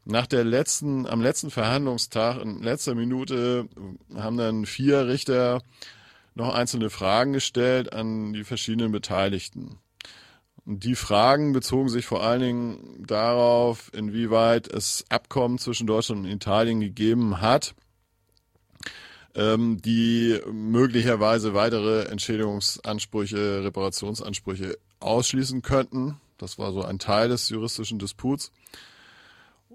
nach 0.08 0.26
der 0.26 0.42
letzten, 0.42 1.06
am 1.06 1.20
letzten 1.20 1.50
Verhandlungstag, 1.50 2.40
in 2.40 2.62
letzter 2.62 2.94
Minute, 2.94 3.68
haben 4.14 4.38
dann 4.38 4.64
vier 4.64 5.06
Richter 5.06 5.62
noch 6.34 6.54
einzelne 6.54 6.88
Fragen 6.88 7.34
gestellt 7.34 7.92
an 7.92 8.32
die 8.32 8.44
verschiedenen 8.44 8.90
Beteiligten. 8.90 9.78
Und 10.64 10.84
die 10.84 10.94
Fragen 10.94 11.52
bezogen 11.52 11.90
sich 11.90 12.06
vor 12.06 12.22
allen 12.22 12.40
Dingen 12.40 13.04
darauf, 13.06 13.90
inwieweit 13.92 14.72
es 14.72 15.04
Abkommen 15.10 15.58
zwischen 15.58 15.86
Deutschland 15.86 16.24
und 16.24 16.30
Italien 16.30 16.80
gegeben 16.80 17.42
hat, 17.42 17.74
ähm, 19.34 19.82
die 19.82 20.40
möglicherweise 20.50 21.52
weitere 21.52 22.04
Entschädigungsansprüche, 22.04 23.62
Reparationsansprüche 23.62 24.78
ausschließen 25.00 25.60
könnten. 25.60 26.18
Das 26.38 26.58
war 26.58 26.72
so 26.72 26.82
ein 26.82 26.98
Teil 26.98 27.28
des 27.28 27.50
juristischen 27.50 27.98
Disputs. 27.98 28.52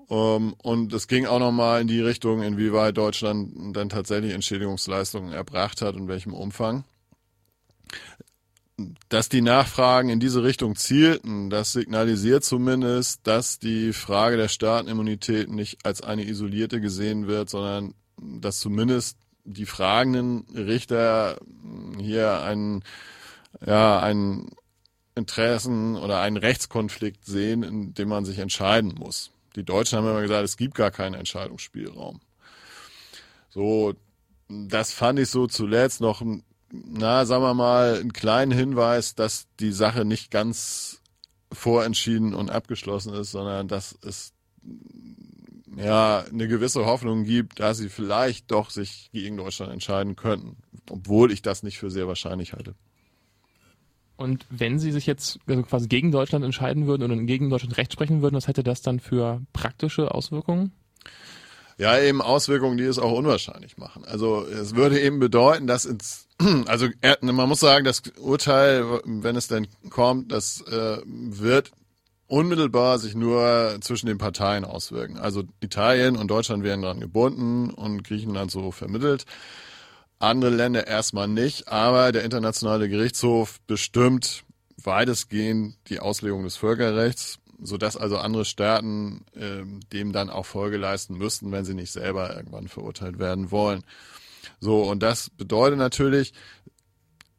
Um, 0.07 0.17
ähm, 0.17 0.55
und 0.61 0.93
es 0.93 1.07
ging 1.07 1.25
auch 1.25 1.39
nochmal 1.39 1.81
in 1.81 1.87
die 1.87 2.01
Richtung, 2.01 2.41
inwieweit 2.41 2.97
Deutschland 2.97 3.75
dann 3.75 3.89
tatsächlich 3.89 4.33
Entschädigungsleistungen 4.33 5.33
erbracht 5.33 5.81
hat 5.81 5.95
und 5.95 6.07
welchem 6.07 6.33
Umfang. 6.33 6.83
Dass 9.07 9.29
die 9.29 9.41
Nachfragen 9.41 10.09
in 10.09 10.19
diese 10.19 10.43
Richtung 10.43 10.75
zielten, 10.75 11.49
das 11.49 11.71
signalisiert 11.71 12.43
zumindest, 12.43 13.21
dass 13.23 13.59
die 13.59 13.93
Frage 13.93 14.35
der 14.35 14.47
Staatenimmunität 14.47 15.49
nicht 15.49 15.85
als 15.85 16.01
eine 16.01 16.25
isolierte 16.25 16.81
gesehen 16.81 17.27
wird, 17.27 17.49
sondern 17.49 17.93
dass 18.19 18.59
zumindest 18.59 19.17
die 19.45 19.65
fragenden 19.65 20.45
Richter 20.55 21.37
hier 21.99 22.41
einen, 22.41 22.83
ja, 23.65 23.99
einen 23.99 24.49
Interessen 25.15 25.95
oder 25.95 26.21
einen 26.21 26.37
Rechtskonflikt 26.37 27.25
sehen, 27.25 27.63
in 27.63 27.93
dem 27.93 28.09
man 28.09 28.25
sich 28.25 28.39
entscheiden 28.39 28.95
muss. 28.97 29.31
Die 29.55 29.63
Deutschen 29.63 29.97
haben 29.97 30.07
immer 30.07 30.21
gesagt, 30.21 30.43
es 30.43 30.57
gibt 30.57 30.75
gar 30.75 30.91
keinen 30.91 31.15
Entscheidungsspielraum. 31.15 32.19
So, 33.49 33.93
das 34.47 34.91
fand 34.91 35.19
ich 35.19 35.29
so 35.29 35.47
zuletzt 35.47 36.01
noch, 36.01 36.23
na, 36.71 37.25
sagen 37.25 37.43
wir 37.43 37.53
mal, 37.53 37.99
einen 37.99 38.13
kleinen 38.13 38.51
Hinweis, 38.51 39.15
dass 39.15 39.47
die 39.59 39.71
Sache 39.71 40.05
nicht 40.05 40.31
ganz 40.31 41.01
vorentschieden 41.51 42.33
und 42.33 42.49
abgeschlossen 42.49 43.13
ist, 43.13 43.31
sondern 43.31 43.67
dass 43.67 43.97
es 44.01 44.33
ja 45.75 46.19
eine 46.19 46.47
gewisse 46.47 46.85
Hoffnung 46.85 47.23
gibt, 47.23 47.59
dass 47.59 47.77
sie 47.77 47.89
vielleicht 47.89 48.51
doch 48.51 48.69
sich 48.69 49.09
gegen 49.11 49.37
Deutschland 49.37 49.71
entscheiden 49.71 50.15
könnten, 50.15 50.57
obwohl 50.89 51.31
ich 51.31 51.41
das 51.41 51.63
nicht 51.63 51.77
für 51.77 51.91
sehr 51.91 52.07
wahrscheinlich 52.07 52.53
halte. 52.53 52.75
Und 54.23 54.45
wenn 54.49 54.79
Sie 54.79 54.93
sich 54.93 55.05
jetzt 55.05 55.39
also 55.47 55.63
quasi 55.63 55.89
gegen 55.89 56.13
Deutschland 56.13 56.45
entscheiden 56.45 56.87
würden 56.87 57.11
und 57.11 57.27
gegen 57.27 57.49
Deutschland 57.49 57.75
Recht 57.75 57.91
sprechen 57.91 58.21
würden, 58.21 58.35
was 58.35 58.47
hätte 58.47 58.63
das 58.63 58.81
dann 58.81 59.01
für 59.01 59.41
praktische 59.51 60.15
Auswirkungen? 60.15 60.71
Ja, 61.77 61.99
eben 61.99 62.21
Auswirkungen, 62.21 62.77
die 62.77 62.85
es 62.85 62.99
auch 62.99 63.11
unwahrscheinlich 63.11 63.77
machen. 63.77 64.05
Also 64.05 64.45
es 64.45 64.75
würde 64.75 64.97
eben 65.01 65.19
bedeuten, 65.19 65.67
dass 65.67 65.83
ins, 65.83 66.29
also 66.67 66.87
man 67.21 67.49
muss 67.49 67.59
sagen, 67.59 67.83
das 67.83 68.01
Urteil, 68.17 69.01
wenn 69.03 69.35
es 69.35 69.49
denn 69.49 69.67
kommt, 69.89 70.31
das 70.31 70.61
äh, 70.61 70.99
wird 71.05 71.71
unmittelbar 72.27 72.99
sich 72.99 73.15
nur 73.15 73.77
zwischen 73.81 74.07
den 74.07 74.19
Parteien 74.19 74.63
auswirken. 74.63 75.17
Also 75.17 75.43
Italien 75.59 76.15
und 76.15 76.29
Deutschland 76.29 76.63
werden 76.63 76.81
daran 76.81 77.01
gebunden 77.01 77.71
und 77.71 78.05
Griechenland 78.05 78.51
so 78.51 78.71
vermittelt. 78.71 79.25
Andere 80.23 80.51
Länder 80.51 80.87
erstmal 80.87 81.27
nicht, 81.27 81.67
aber 81.67 82.13
der 82.13 82.23
internationale 82.23 82.87
Gerichtshof 82.87 83.59
bestimmt 83.67 84.45
weitestgehend 84.81 85.75
die 85.89 85.99
Auslegung 85.99 86.43
des 86.43 86.55
Völkerrechts, 86.55 87.39
sodass 87.61 87.97
also 87.97 88.17
andere 88.17 88.45
Staaten 88.45 89.25
äh, 89.35 89.63
dem 89.91 90.13
dann 90.13 90.29
auch 90.29 90.45
Folge 90.45 90.77
leisten 90.77 91.17
müssten, 91.17 91.51
wenn 91.51 91.65
sie 91.65 91.73
nicht 91.73 91.91
selber 91.91 92.35
irgendwann 92.35 92.69
verurteilt 92.69 93.19
werden 93.19 93.51
wollen. 93.51 93.83
So, 94.61 94.83
und 94.83 95.03
das 95.03 95.29
bedeutet 95.29 95.77
natürlich, 95.77 96.33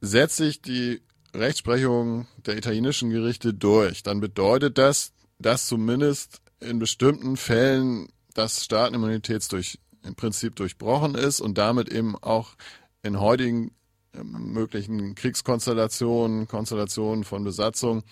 setzt 0.03 0.37
sich 0.37 0.61
die 0.61 1.01
Rechtsprechung 1.35 2.27
der 2.45 2.59
italienischen 2.59 3.09
Gerichte 3.09 3.55
durch, 3.55 4.03
dann 4.03 4.21
bedeutet 4.21 4.77
das, 4.77 5.13
dass 5.39 5.67
zumindest 5.67 6.43
in 6.61 6.79
bestimmten 6.79 7.39
Fällen 7.39 8.09
das 8.35 8.65
Staatenimmunitäts 8.65 9.49
durch, 9.49 9.79
im 10.05 10.15
Prinzip 10.15 10.57
durchbrochen 10.57 11.15
ist 11.15 11.41
und 11.41 11.59
damit 11.59 11.89
eben 11.89 12.17
auch 12.17 12.55
in 13.03 13.21
heutigen 13.21 13.73
äh, 14.13 14.23
möglichen 14.23 15.15
Kriegskonstellationen, 15.15 16.49
Konstellationen 16.49 17.25
von 17.25 17.45
Besatzung, 17.45 18.03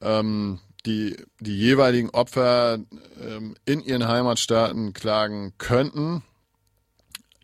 ähm, 0.00 0.60
die, 0.84 1.16
die 1.40 1.56
jeweiligen 1.56 2.10
Opfer 2.10 2.78
ähm, 3.20 3.56
in 3.64 3.80
ihren 3.80 4.06
Heimatstaaten 4.06 4.92
klagen 4.92 5.52
könnten, 5.58 6.22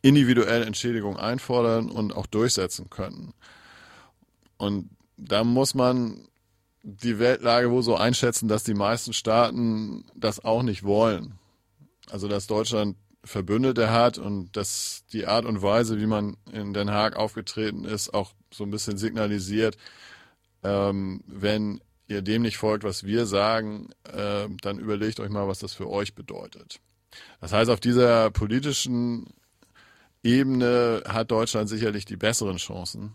individuell 0.01 0.63
Entschädigung 0.63 1.17
einfordern 1.17 1.91
und 1.91 2.15
auch 2.15 2.27
durchsetzen 2.27 2.89
könnten. 2.91 3.35
Und 4.59 4.91
da 5.17 5.45
muss 5.45 5.75
man 5.75 6.29
die 6.83 7.19
Weltlage 7.19 7.71
wohl 7.71 7.83
so 7.83 7.97
einschätzen, 7.97 8.49
dass 8.49 8.65
die 8.65 8.75
meisten 8.75 9.13
Staaten 9.13 10.05
das 10.15 10.45
auch 10.45 10.63
nicht 10.63 10.83
wollen. 10.83 11.39
Also 12.11 12.29
dass 12.29 12.47
Deutschland 12.47 12.97
Verbündete 13.25 13.91
hat 13.91 14.19
und 14.19 14.57
dass 14.57 15.05
die 15.13 15.27
Art 15.27 15.45
und 15.45 15.63
Weise, 15.63 16.01
wie 16.01 16.07
man 16.07 16.37
in 16.51 16.75
Den 16.75 16.91
Haag 16.91 17.17
aufgetreten 17.17 17.85
ist, 17.85 18.13
auch 18.13 18.33
so 18.53 18.65
ein 18.65 18.71
bisschen 18.71 18.99
signalisiert, 18.99 19.77
ähm, 20.63 21.23
wenn 21.27 21.81
ihr 22.09 22.23
dem 22.23 22.43
nicht 22.43 22.57
folgt, 22.57 22.85
was 22.85 23.05
wir 23.05 23.27
sagen, 23.27 23.91
äh, 24.13 24.49
dann 24.61 24.79
überlegt 24.79 25.21
euch 25.21 25.31
mal, 25.31 25.49
was 25.49 25.61
das 25.61 25.73
für 25.73 25.89
euch 25.89 26.15
bedeutet. 26.15 26.81
Das 27.41 27.53
heißt, 27.53 27.71
auf 27.71 27.81
dieser 27.81 28.31
politischen 28.31 29.33
Ebene 30.23 31.03
hat 31.07 31.31
Deutschland 31.31 31.69
sicherlich 31.69 32.05
die 32.05 32.17
besseren 32.17 32.57
Chancen. 32.57 33.13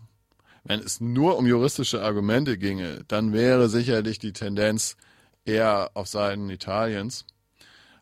Wenn 0.64 0.80
es 0.80 1.00
nur 1.00 1.38
um 1.38 1.46
juristische 1.46 2.02
Argumente 2.02 2.58
ginge, 2.58 3.04
dann 3.08 3.32
wäre 3.32 3.68
sicherlich 3.68 4.18
die 4.18 4.32
Tendenz 4.32 4.96
eher 5.44 5.90
auf 5.94 6.08
Seiten 6.08 6.50
Italiens. 6.50 7.24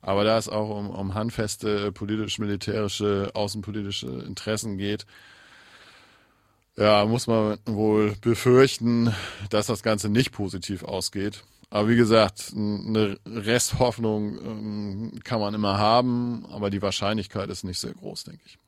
Aber 0.07 0.23
da 0.23 0.38
es 0.38 0.49
auch 0.49 0.71
um, 0.71 0.88
um 0.88 1.14
handfeste 1.14 1.90
politisch-militärische, 1.90 3.33
außenpolitische 3.35 4.07
Interessen 4.07 4.79
geht, 4.79 5.05
ja, 6.77 7.05
muss 7.07 7.27
man 7.27 7.59
wohl 7.66 8.14
befürchten, 8.21 9.12
dass 9.51 9.66
das 9.66 9.83
Ganze 9.83 10.09
nicht 10.09 10.31
positiv 10.31 10.85
ausgeht. 10.85 11.42
Aber 11.71 11.88
wie 11.88 11.97
gesagt, 11.97 12.53
eine 12.55 13.19
Resthoffnung 13.27 14.38
ähm, 14.38 15.12
kann 15.25 15.40
man 15.40 15.55
immer 15.55 15.77
haben, 15.79 16.47
aber 16.53 16.71
die 16.71 16.83
Wahrscheinlichkeit 16.83 17.51
ist 17.51 17.64
nicht 17.64 17.81
sehr 17.81 17.95
groß, 17.95 18.25
denke 18.25 18.42
ich. 18.47 18.59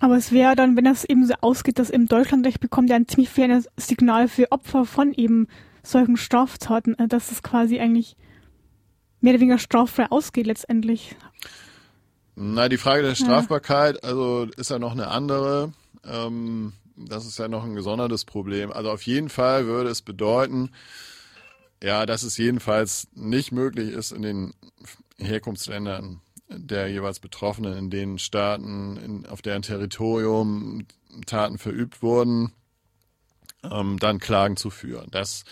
Aber 0.00 0.16
es 0.16 0.32
wäre 0.32 0.56
dann, 0.56 0.74
wenn 0.74 0.86
das 0.86 1.04
eben 1.04 1.26
so 1.26 1.34
ausgeht, 1.42 1.78
dass 1.78 1.90
im 1.90 2.06
Deutschlandrecht 2.06 2.60
bekommt 2.60 2.88
ja 2.88 2.96
ein 2.96 3.08
ziemlich 3.08 3.28
faires 3.28 3.68
Signal 3.76 4.28
für 4.28 4.52
Opfer 4.52 4.86
von 4.86 5.12
eben 5.12 5.48
solchen 5.82 6.16
Straftaten, 6.16 6.98
äh, 6.98 7.08
dass 7.08 7.30
es 7.30 7.42
quasi 7.42 7.78
eigentlich 7.78 8.16
mehr 9.20 9.32
oder 9.32 9.40
weniger 9.40 9.58
straffrei 9.58 10.06
ausgeht 10.10 10.46
letztendlich. 10.46 11.16
Na, 12.36 12.68
die 12.68 12.78
Frage 12.78 13.02
der 13.02 13.16
Strafbarkeit, 13.16 14.04
also 14.04 14.46
ist 14.56 14.70
ja 14.70 14.78
noch 14.78 14.92
eine 14.92 15.08
andere. 15.08 15.72
Ähm, 16.04 16.72
das 16.96 17.26
ist 17.26 17.38
ja 17.38 17.48
noch 17.48 17.64
ein 17.64 17.74
gesondertes 17.74 18.24
Problem. 18.24 18.72
Also 18.72 18.90
auf 18.90 19.02
jeden 19.02 19.28
Fall 19.28 19.66
würde 19.66 19.90
es 19.90 20.02
bedeuten, 20.02 20.70
ja, 21.82 22.06
dass 22.06 22.22
es 22.22 22.36
jedenfalls 22.36 23.08
nicht 23.14 23.52
möglich 23.52 23.90
ist, 23.92 24.12
in 24.12 24.22
den 24.22 24.54
Herkunftsländern 25.18 26.20
der 26.48 26.88
jeweils 26.88 27.20
Betroffenen 27.20 27.76
in 27.76 27.90
den 27.90 28.18
Staaten, 28.18 28.96
in, 28.96 29.26
auf 29.26 29.42
deren 29.42 29.62
Territorium 29.62 30.86
Taten 31.26 31.58
verübt 31.58 32.02
wurden, 32.02 32.52
ähm, 33.62 33.98
dann 33.98 34.18
Klagen 34.18 34.56
zu 34.56 34.70
führen. 34.70 35.08
Das, 35.10 35.44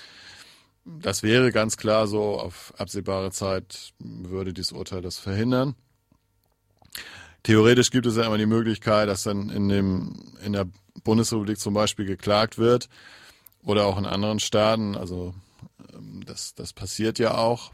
das 0.87 1.22
wäre 1.22 1.51
ganz 1.51 1.77
klar 1.77 2.07
so. 2.07 2.38
Auf 2.38 2.72
absehbare 2.79 3.33
Zeit 3.33 3.92
würde 3.99 4.55
dieses 4.55 4.72
Urteil 4.72 5.03
das 5.03 5.18
verhindern. 5.18 5.75
Theoretisch 7.42 7.90
gibt 7.90 8.07
es 8.07 8.16
ja 8.16 8.25
immer 8.25 8.38
die 8.38 8.46
Möglichkeit, 8.46 9.09
dass 9.09 9.25
dann 9.25 9.51
in 9.51 9.68
dem, 9.68 10.35
in 10.44 10.53
der 10.53 10.66
Bundesrepublik 11.05 11.59
zum 11.59 11.75
Beispiel 11.75 12.07
geklagt 12.07 12.59
wird 12.59 12.88
oder 13.62 13.87
auch 13.87 13.99
in 13.99 14.07
anderen 14.07 14.40
Staaten. 14.40 14.96
Also 14.96 15.35
ähm, 15.92 16.25
das, 16.25 16.55
das 16.55 16.72
passiert 16.72 17.18
ja 17.18 17.37
auch. 17.37 17.72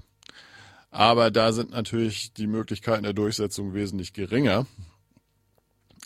Aber 0.90 1.30
da 1.30 1.52
sind 1.52 1.70
natürlich 1.70 2.34
die 2.34 2.46
Möglichkeiten 2.46 3.02
der 3.02 3.14
Durchsetzung 3.14 3.72
wesentlich 3.72 4.12
geringer. 4.12 4.66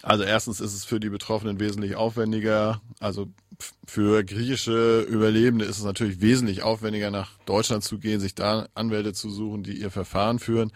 Also 0.07 0.23
erstens 0.23 0.61
ist 0.61 0.73
es 0.73 0.85
für 0.85 1.01
die 1.01 1.09
Betroffenen 1.09 1.59
wesentlich 1.59 1.97
aufwendiger. 1.97 2.81
Also 3.01 3.27
für 3.89 4.23
griechische 4.23 5.01
Überlebende 5.01 5.65
ist 5.65 5.79
es 5.79 5.85
natürlich 5.85 6.21
wesentlich 6.21 6.63
aufwendiger, 6.63 7.11
nach 7.11 7.33
Deutschland 7.45 7.83
zu 7.83 7.99
gehen, 7.99 8.21
sich 8.21 8.37
da 8.37 8.69
Anwälte 8.77 9.15
zu 9.15 9.31
suchen, 9.31 9.65
die 9.65 9.81
ihr 9.81 9.91
Verfahren 9.91 10.39
führen. 10.39 10.71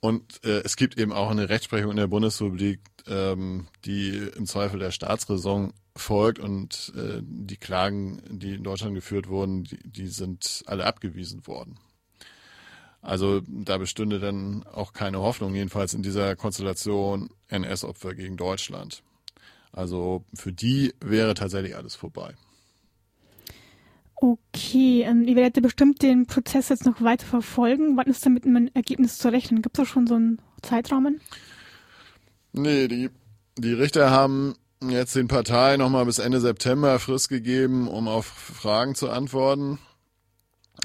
Und 0.00 0.44
äh, 0.44 0.62
es 0.64 0.74
gibt 0.74 0.98
eben 0.98 1.12
auch 1.12 1.30
eine 1.30 1.50
Rechtsprechung 1.50 1.92
in 1.92 1.98
der 1.98 2.08
Bundesrepublik, 2.08 2.80
ähm, 3.06 3.68
die 3.84 4.08
im 4.36 4.46
Zweifel 4.46 4.80
der 4.80 4.90
Staatsräson 4.90 5.72
folgt 5.94 6.40
und 6.40 6.92
äh, 6.96 7.20
die 7.22 7.58
Klagen, 7.58 8.22
die 8.28 8.54
in 8.54 8.64
Deutschland 8.64 8.96
geführt 8.96 9.28
wurden, 9.28 9.62
die, 9.62 9.78
die 9.88 10.08
sind 10.08 10.64
alle 10.66 10.84
abgewiesen 10.84 11.46
worden. 11.46 11.78
Also 13.02 13.40
da 13.46 13.78
bestünde 13.78 14.20
dann 14.20 14.64
auch 14.64 14.92
keine 14.92 15.20
Hoffnung, 15.20 15.54
jedenfalls 15.54 15.94
in 15.94 16.02
dieser 16.02 16.36
Konstellation 16.36 17.30
NS-Opfer 17.48 18.14
gegen 18.14 18.36
Deutschland. 18.36 19.02
Also 19.72 20.24
für 20.34 20.52
die 20.52 20.92
wäre 21.00 21.34
tatsächlich 21.34 21.76
alles 21.76 21.94
vorbei. 21.94 22.34
Okay, 24.16 25.02
ähm, 25.02 25.22
ihr 25.22 25.34
werdet 25.34 25.62
bestimmt 25.62 26.02
den 26.02 26.26
Prozess 26.26 26.68
jetzt 26.68 26.84
noch 26.84 27.00
weiter 27.00 27.24
verfolgen. 27.24 27.96
Wann 27.96 28.06
ist 28.06 28.24
denn 28.24 28.34
mit 28.34 28.44
einem 28.44 28.68
Ergebnis 28.74 29.16
zu 29.16 29.32
rechnen? 29.32 29.62
Gibt 29.62 29.78
es 29.78 29.82
da 29.84 29.90
schon 29.90 30.06
so 30.06 30.14
einen 30.16 30.42
Zeitrahmen? 30.60 31.22
Nee, 32.52 32.86
die, 32.88 33.08
die 33.56 33.72
Richter 33.72 34.10
haben 34.10 34.56
jetzt 34.86 35.16
den 35.16 35.28
Parteien 35.28 35.78
nochmal 35.78 36.04
bis 36.04 36.18
Ende 36.18 36.40
September 36.40 36.98
Frist 36.98 37.30
gegeben, 37.30 37.88
um 37.88 38.08
auf 38.08 38.26
Fragen 38.26 38.94
zu 38.94 39.08
antworten. 39.08 39.78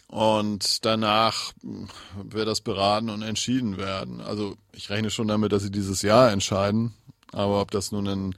Und 0.08 0.86
danach 0.86 1.54
wird 1.62 2.48
das 2.48 2.62
beraten 2.62 3.10
und 3.10 3.22
entschieden 3.22 3.78
werden. 3.78 4.22
Also 4.22 4.56
ich 4.72 4.90
rechne 4.90 5.10
schon 5.10 5.28
damit, 5.28 5.52
dass 5.52 5.64
sie 5.64 5.72
dieses 5.72 6.02
Jahr 6.02 6.32
entscheiden. 6.32 6.94
Aber 7.32 7.62
ob 7.62 7.72
das 7.72 7.92
nun 7.92 8.06
in 8.06 8.36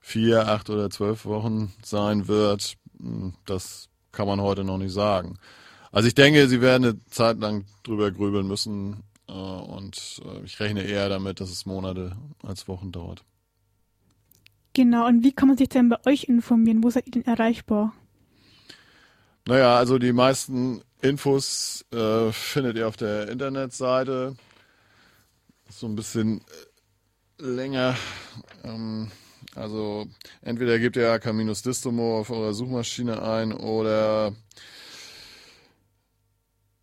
vier, 0.00 0.48
acht 0.48 0.68
oder 0.70 0.90
zwölf 0.90 1.24
Wochen 1.24 1.72
sein 1.82 2.28
wird, 2.28 2.76
das 3.46 3.88
kann 4.12 4.26
man 4.26 4.40
heute 4.40 4.64
noch 4.64 4.78
nicht 4.78 4.92
sagen. 4.92 5.38
Also 5.92 6.08
ich 6.08 6.14
denke, 6.14 6.48
sie 6.48 6.60
werden 6.60 6.84
eine 6.84 7.04
Zeit 7.06 7.38
lang 7.38 7.64
drüber 7.84 8.10
grübeln 8.10 8.46
müssen. 8.46 9.02
Äh, 9.28 9.32
und 9.32 10.20
äh, 10.24 10.44
ich 10.44 10.58
rechne 10.60 10.82
eher 10.82 11.08
damit, 11.08 11.40
dass 11.40 11.50
es 11.50 11.66
Monate 11.66 12.16
als 12.42 12.68
Wochen 12.68 12.92
dauert. 12.92 13.24
Genau, 14.74 15.06
und 15.06 15.22
wie 15.22 15.32
kann 15.32 15.48
man 15.48 15.56
sich 15.56 15.68
denn 15.68 15.88
bei 15.88 16.04
euch 16.04 16.24
informieren? 16.24 16.82
Wo 16.82 16.90
seid 16.90 17.06
ihr 17.06 17.12
denn 17.12 17.26
erreichbar? 17.26 17.92
Naja, 19.46 19.76
also 19.76 19.98
die 19.98 20.12
meisten 20.12 20.82
Infos 21.04 21.84
äh, 21.92 22.32
findet 22.32 22.78
ihr 22.78 22.88
auf 22.88 22.96
der 22.96 23.28
Internetseite. 23.28 24.36
So 25.68 25.86
ein 25.86 25.96
bisschen 25.96 26.40
äh, 26.40 27.44
länger. 27.44 27.94
Ähm, 28.64 29.10
also 29.54 30.06
entweder 30.40 30.78
gebt 30.78 30.96
ihr 30.96 31.12
AK-Distomo 31.12 32.20
auf 32.20 32.30
eurer 32.30 32.54
Suchmaschine 32.54 33.22
ein 33.22 33.52
oder 33.52 34.34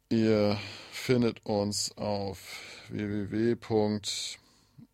ihr 0.10 0.56
findet 0.92 1.44
uns 1.44 1.98
auf 1.98 2.40
www 2.90 3.56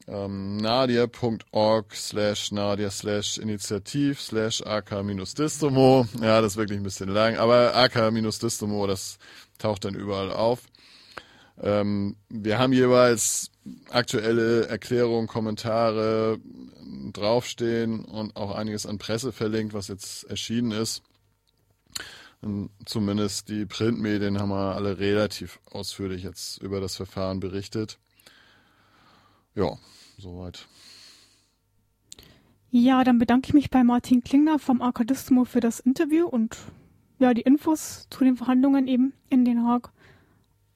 ähm, 0.07 0.57
nadia.org 0.57 1.93
slash 1.93 2.51
nadia 2.51 2.89
slash 2.89 3.37
initiativ 3.37 4.21
slash 4.21 4.61
ak-distomo. 4.61 6.07
Ja, 6.21 6.41
das 6.41 6.53
ist 6.53 6.57
wirklich 6.57 6.79
ein 6.79 6.83
bisschen 6.83 7.09
lang, 7.09 7.37
aber 7.37 7.75
ak-distomo, 7.75 8.87
das 8.87 9.17
taucht 9.57 9.85
dann 9.85 9.95
überall 9.95 10.31
auf. 10.31 10.61
Ähm, 11.59 12.15
wir 12.29 12.59
haben 12.59 12.73
jeweils 12.73 13.51
aktuelle 13.89 14.67
Erklärungen, 14.67 15.27
Kommentare 15.27 16.39
draufstehen 17.13 18.05
und 18.05 18.35
auch 18.35 18.55
einiges 18.55 18.85
an 18.85 18.97
Presse 18.97 19.31
verlinkt, 19.31 19.73
was 19.73 19.87
jetzt 19.87 20.23
erschienen 20.25 20.71
ist. 20.71 21.03
Zumindest 22.85 23.49
die 23.49 23.65
Printmedien 23.65 24.39
haben 24.39 24.49
wir 24.49 24.75
alle 24.75 24.99
relativ 24.99 25.59
ausführlich 25.71 26.23
jetzt 26.23 26.61
über 26.61 26.79
das 26.79 26.95
Verfahren 26.95 27.39
berichtet. 27.39 27.97
Ja, 29.55 29.75
soweit. 30.17 30.67
Ja, 32.69 33.03
dann 33.03 33.17
bedanke 33.17 33.47
ich 33.47 33.53
mich 33.53 33.69
bei 33.69 33.83
Martin 33.83 34.23
Klingner 34.23 34.59
vom 34.59 34.81
Arkadismo 34.81 35.45
für 35.45 35.61
das 35.61 35.79
Interview 35.79 36.27
und 36.27 36.57
ja, 37.19 37.33
die 37.33 37.41
Infos 37.41 38.07
zu 38.09 38.23
den 38.23 38.35
Verhandlungen 38.35 38.87
eben 38.87 39.13
in 39.29 39.45
Den 39.45 39.63
Haag. 39.63 39.91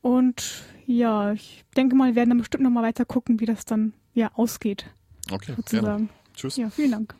Und 0.01 0.63
ja, 0.87 1.33
ich 1.33 1.63
denke 1.77 1.95
mal, 1.95 2.09
wir 2.09 2.15
werden 2.15 2.29
dann 2.29 2.37
bestimmt 2.39 2.63
nochmal 2.63 2.83
weiter 2.83 3.05
gucken, 3.05 3.39
wie 3.39 3.45
das 3.45 3.65
dann 3.65 3.93
ja 4.13 4.31
ausgeht. 4.33 4.85
Okay, 5.31 5.53
sozusagen. 5.55 6.07
Gerne. 6.07 6.09
Tschüss. 6.33 6.57
Ja, 6.57 6.69
vielen 6.69 6.91
Dank. 6.91 7.15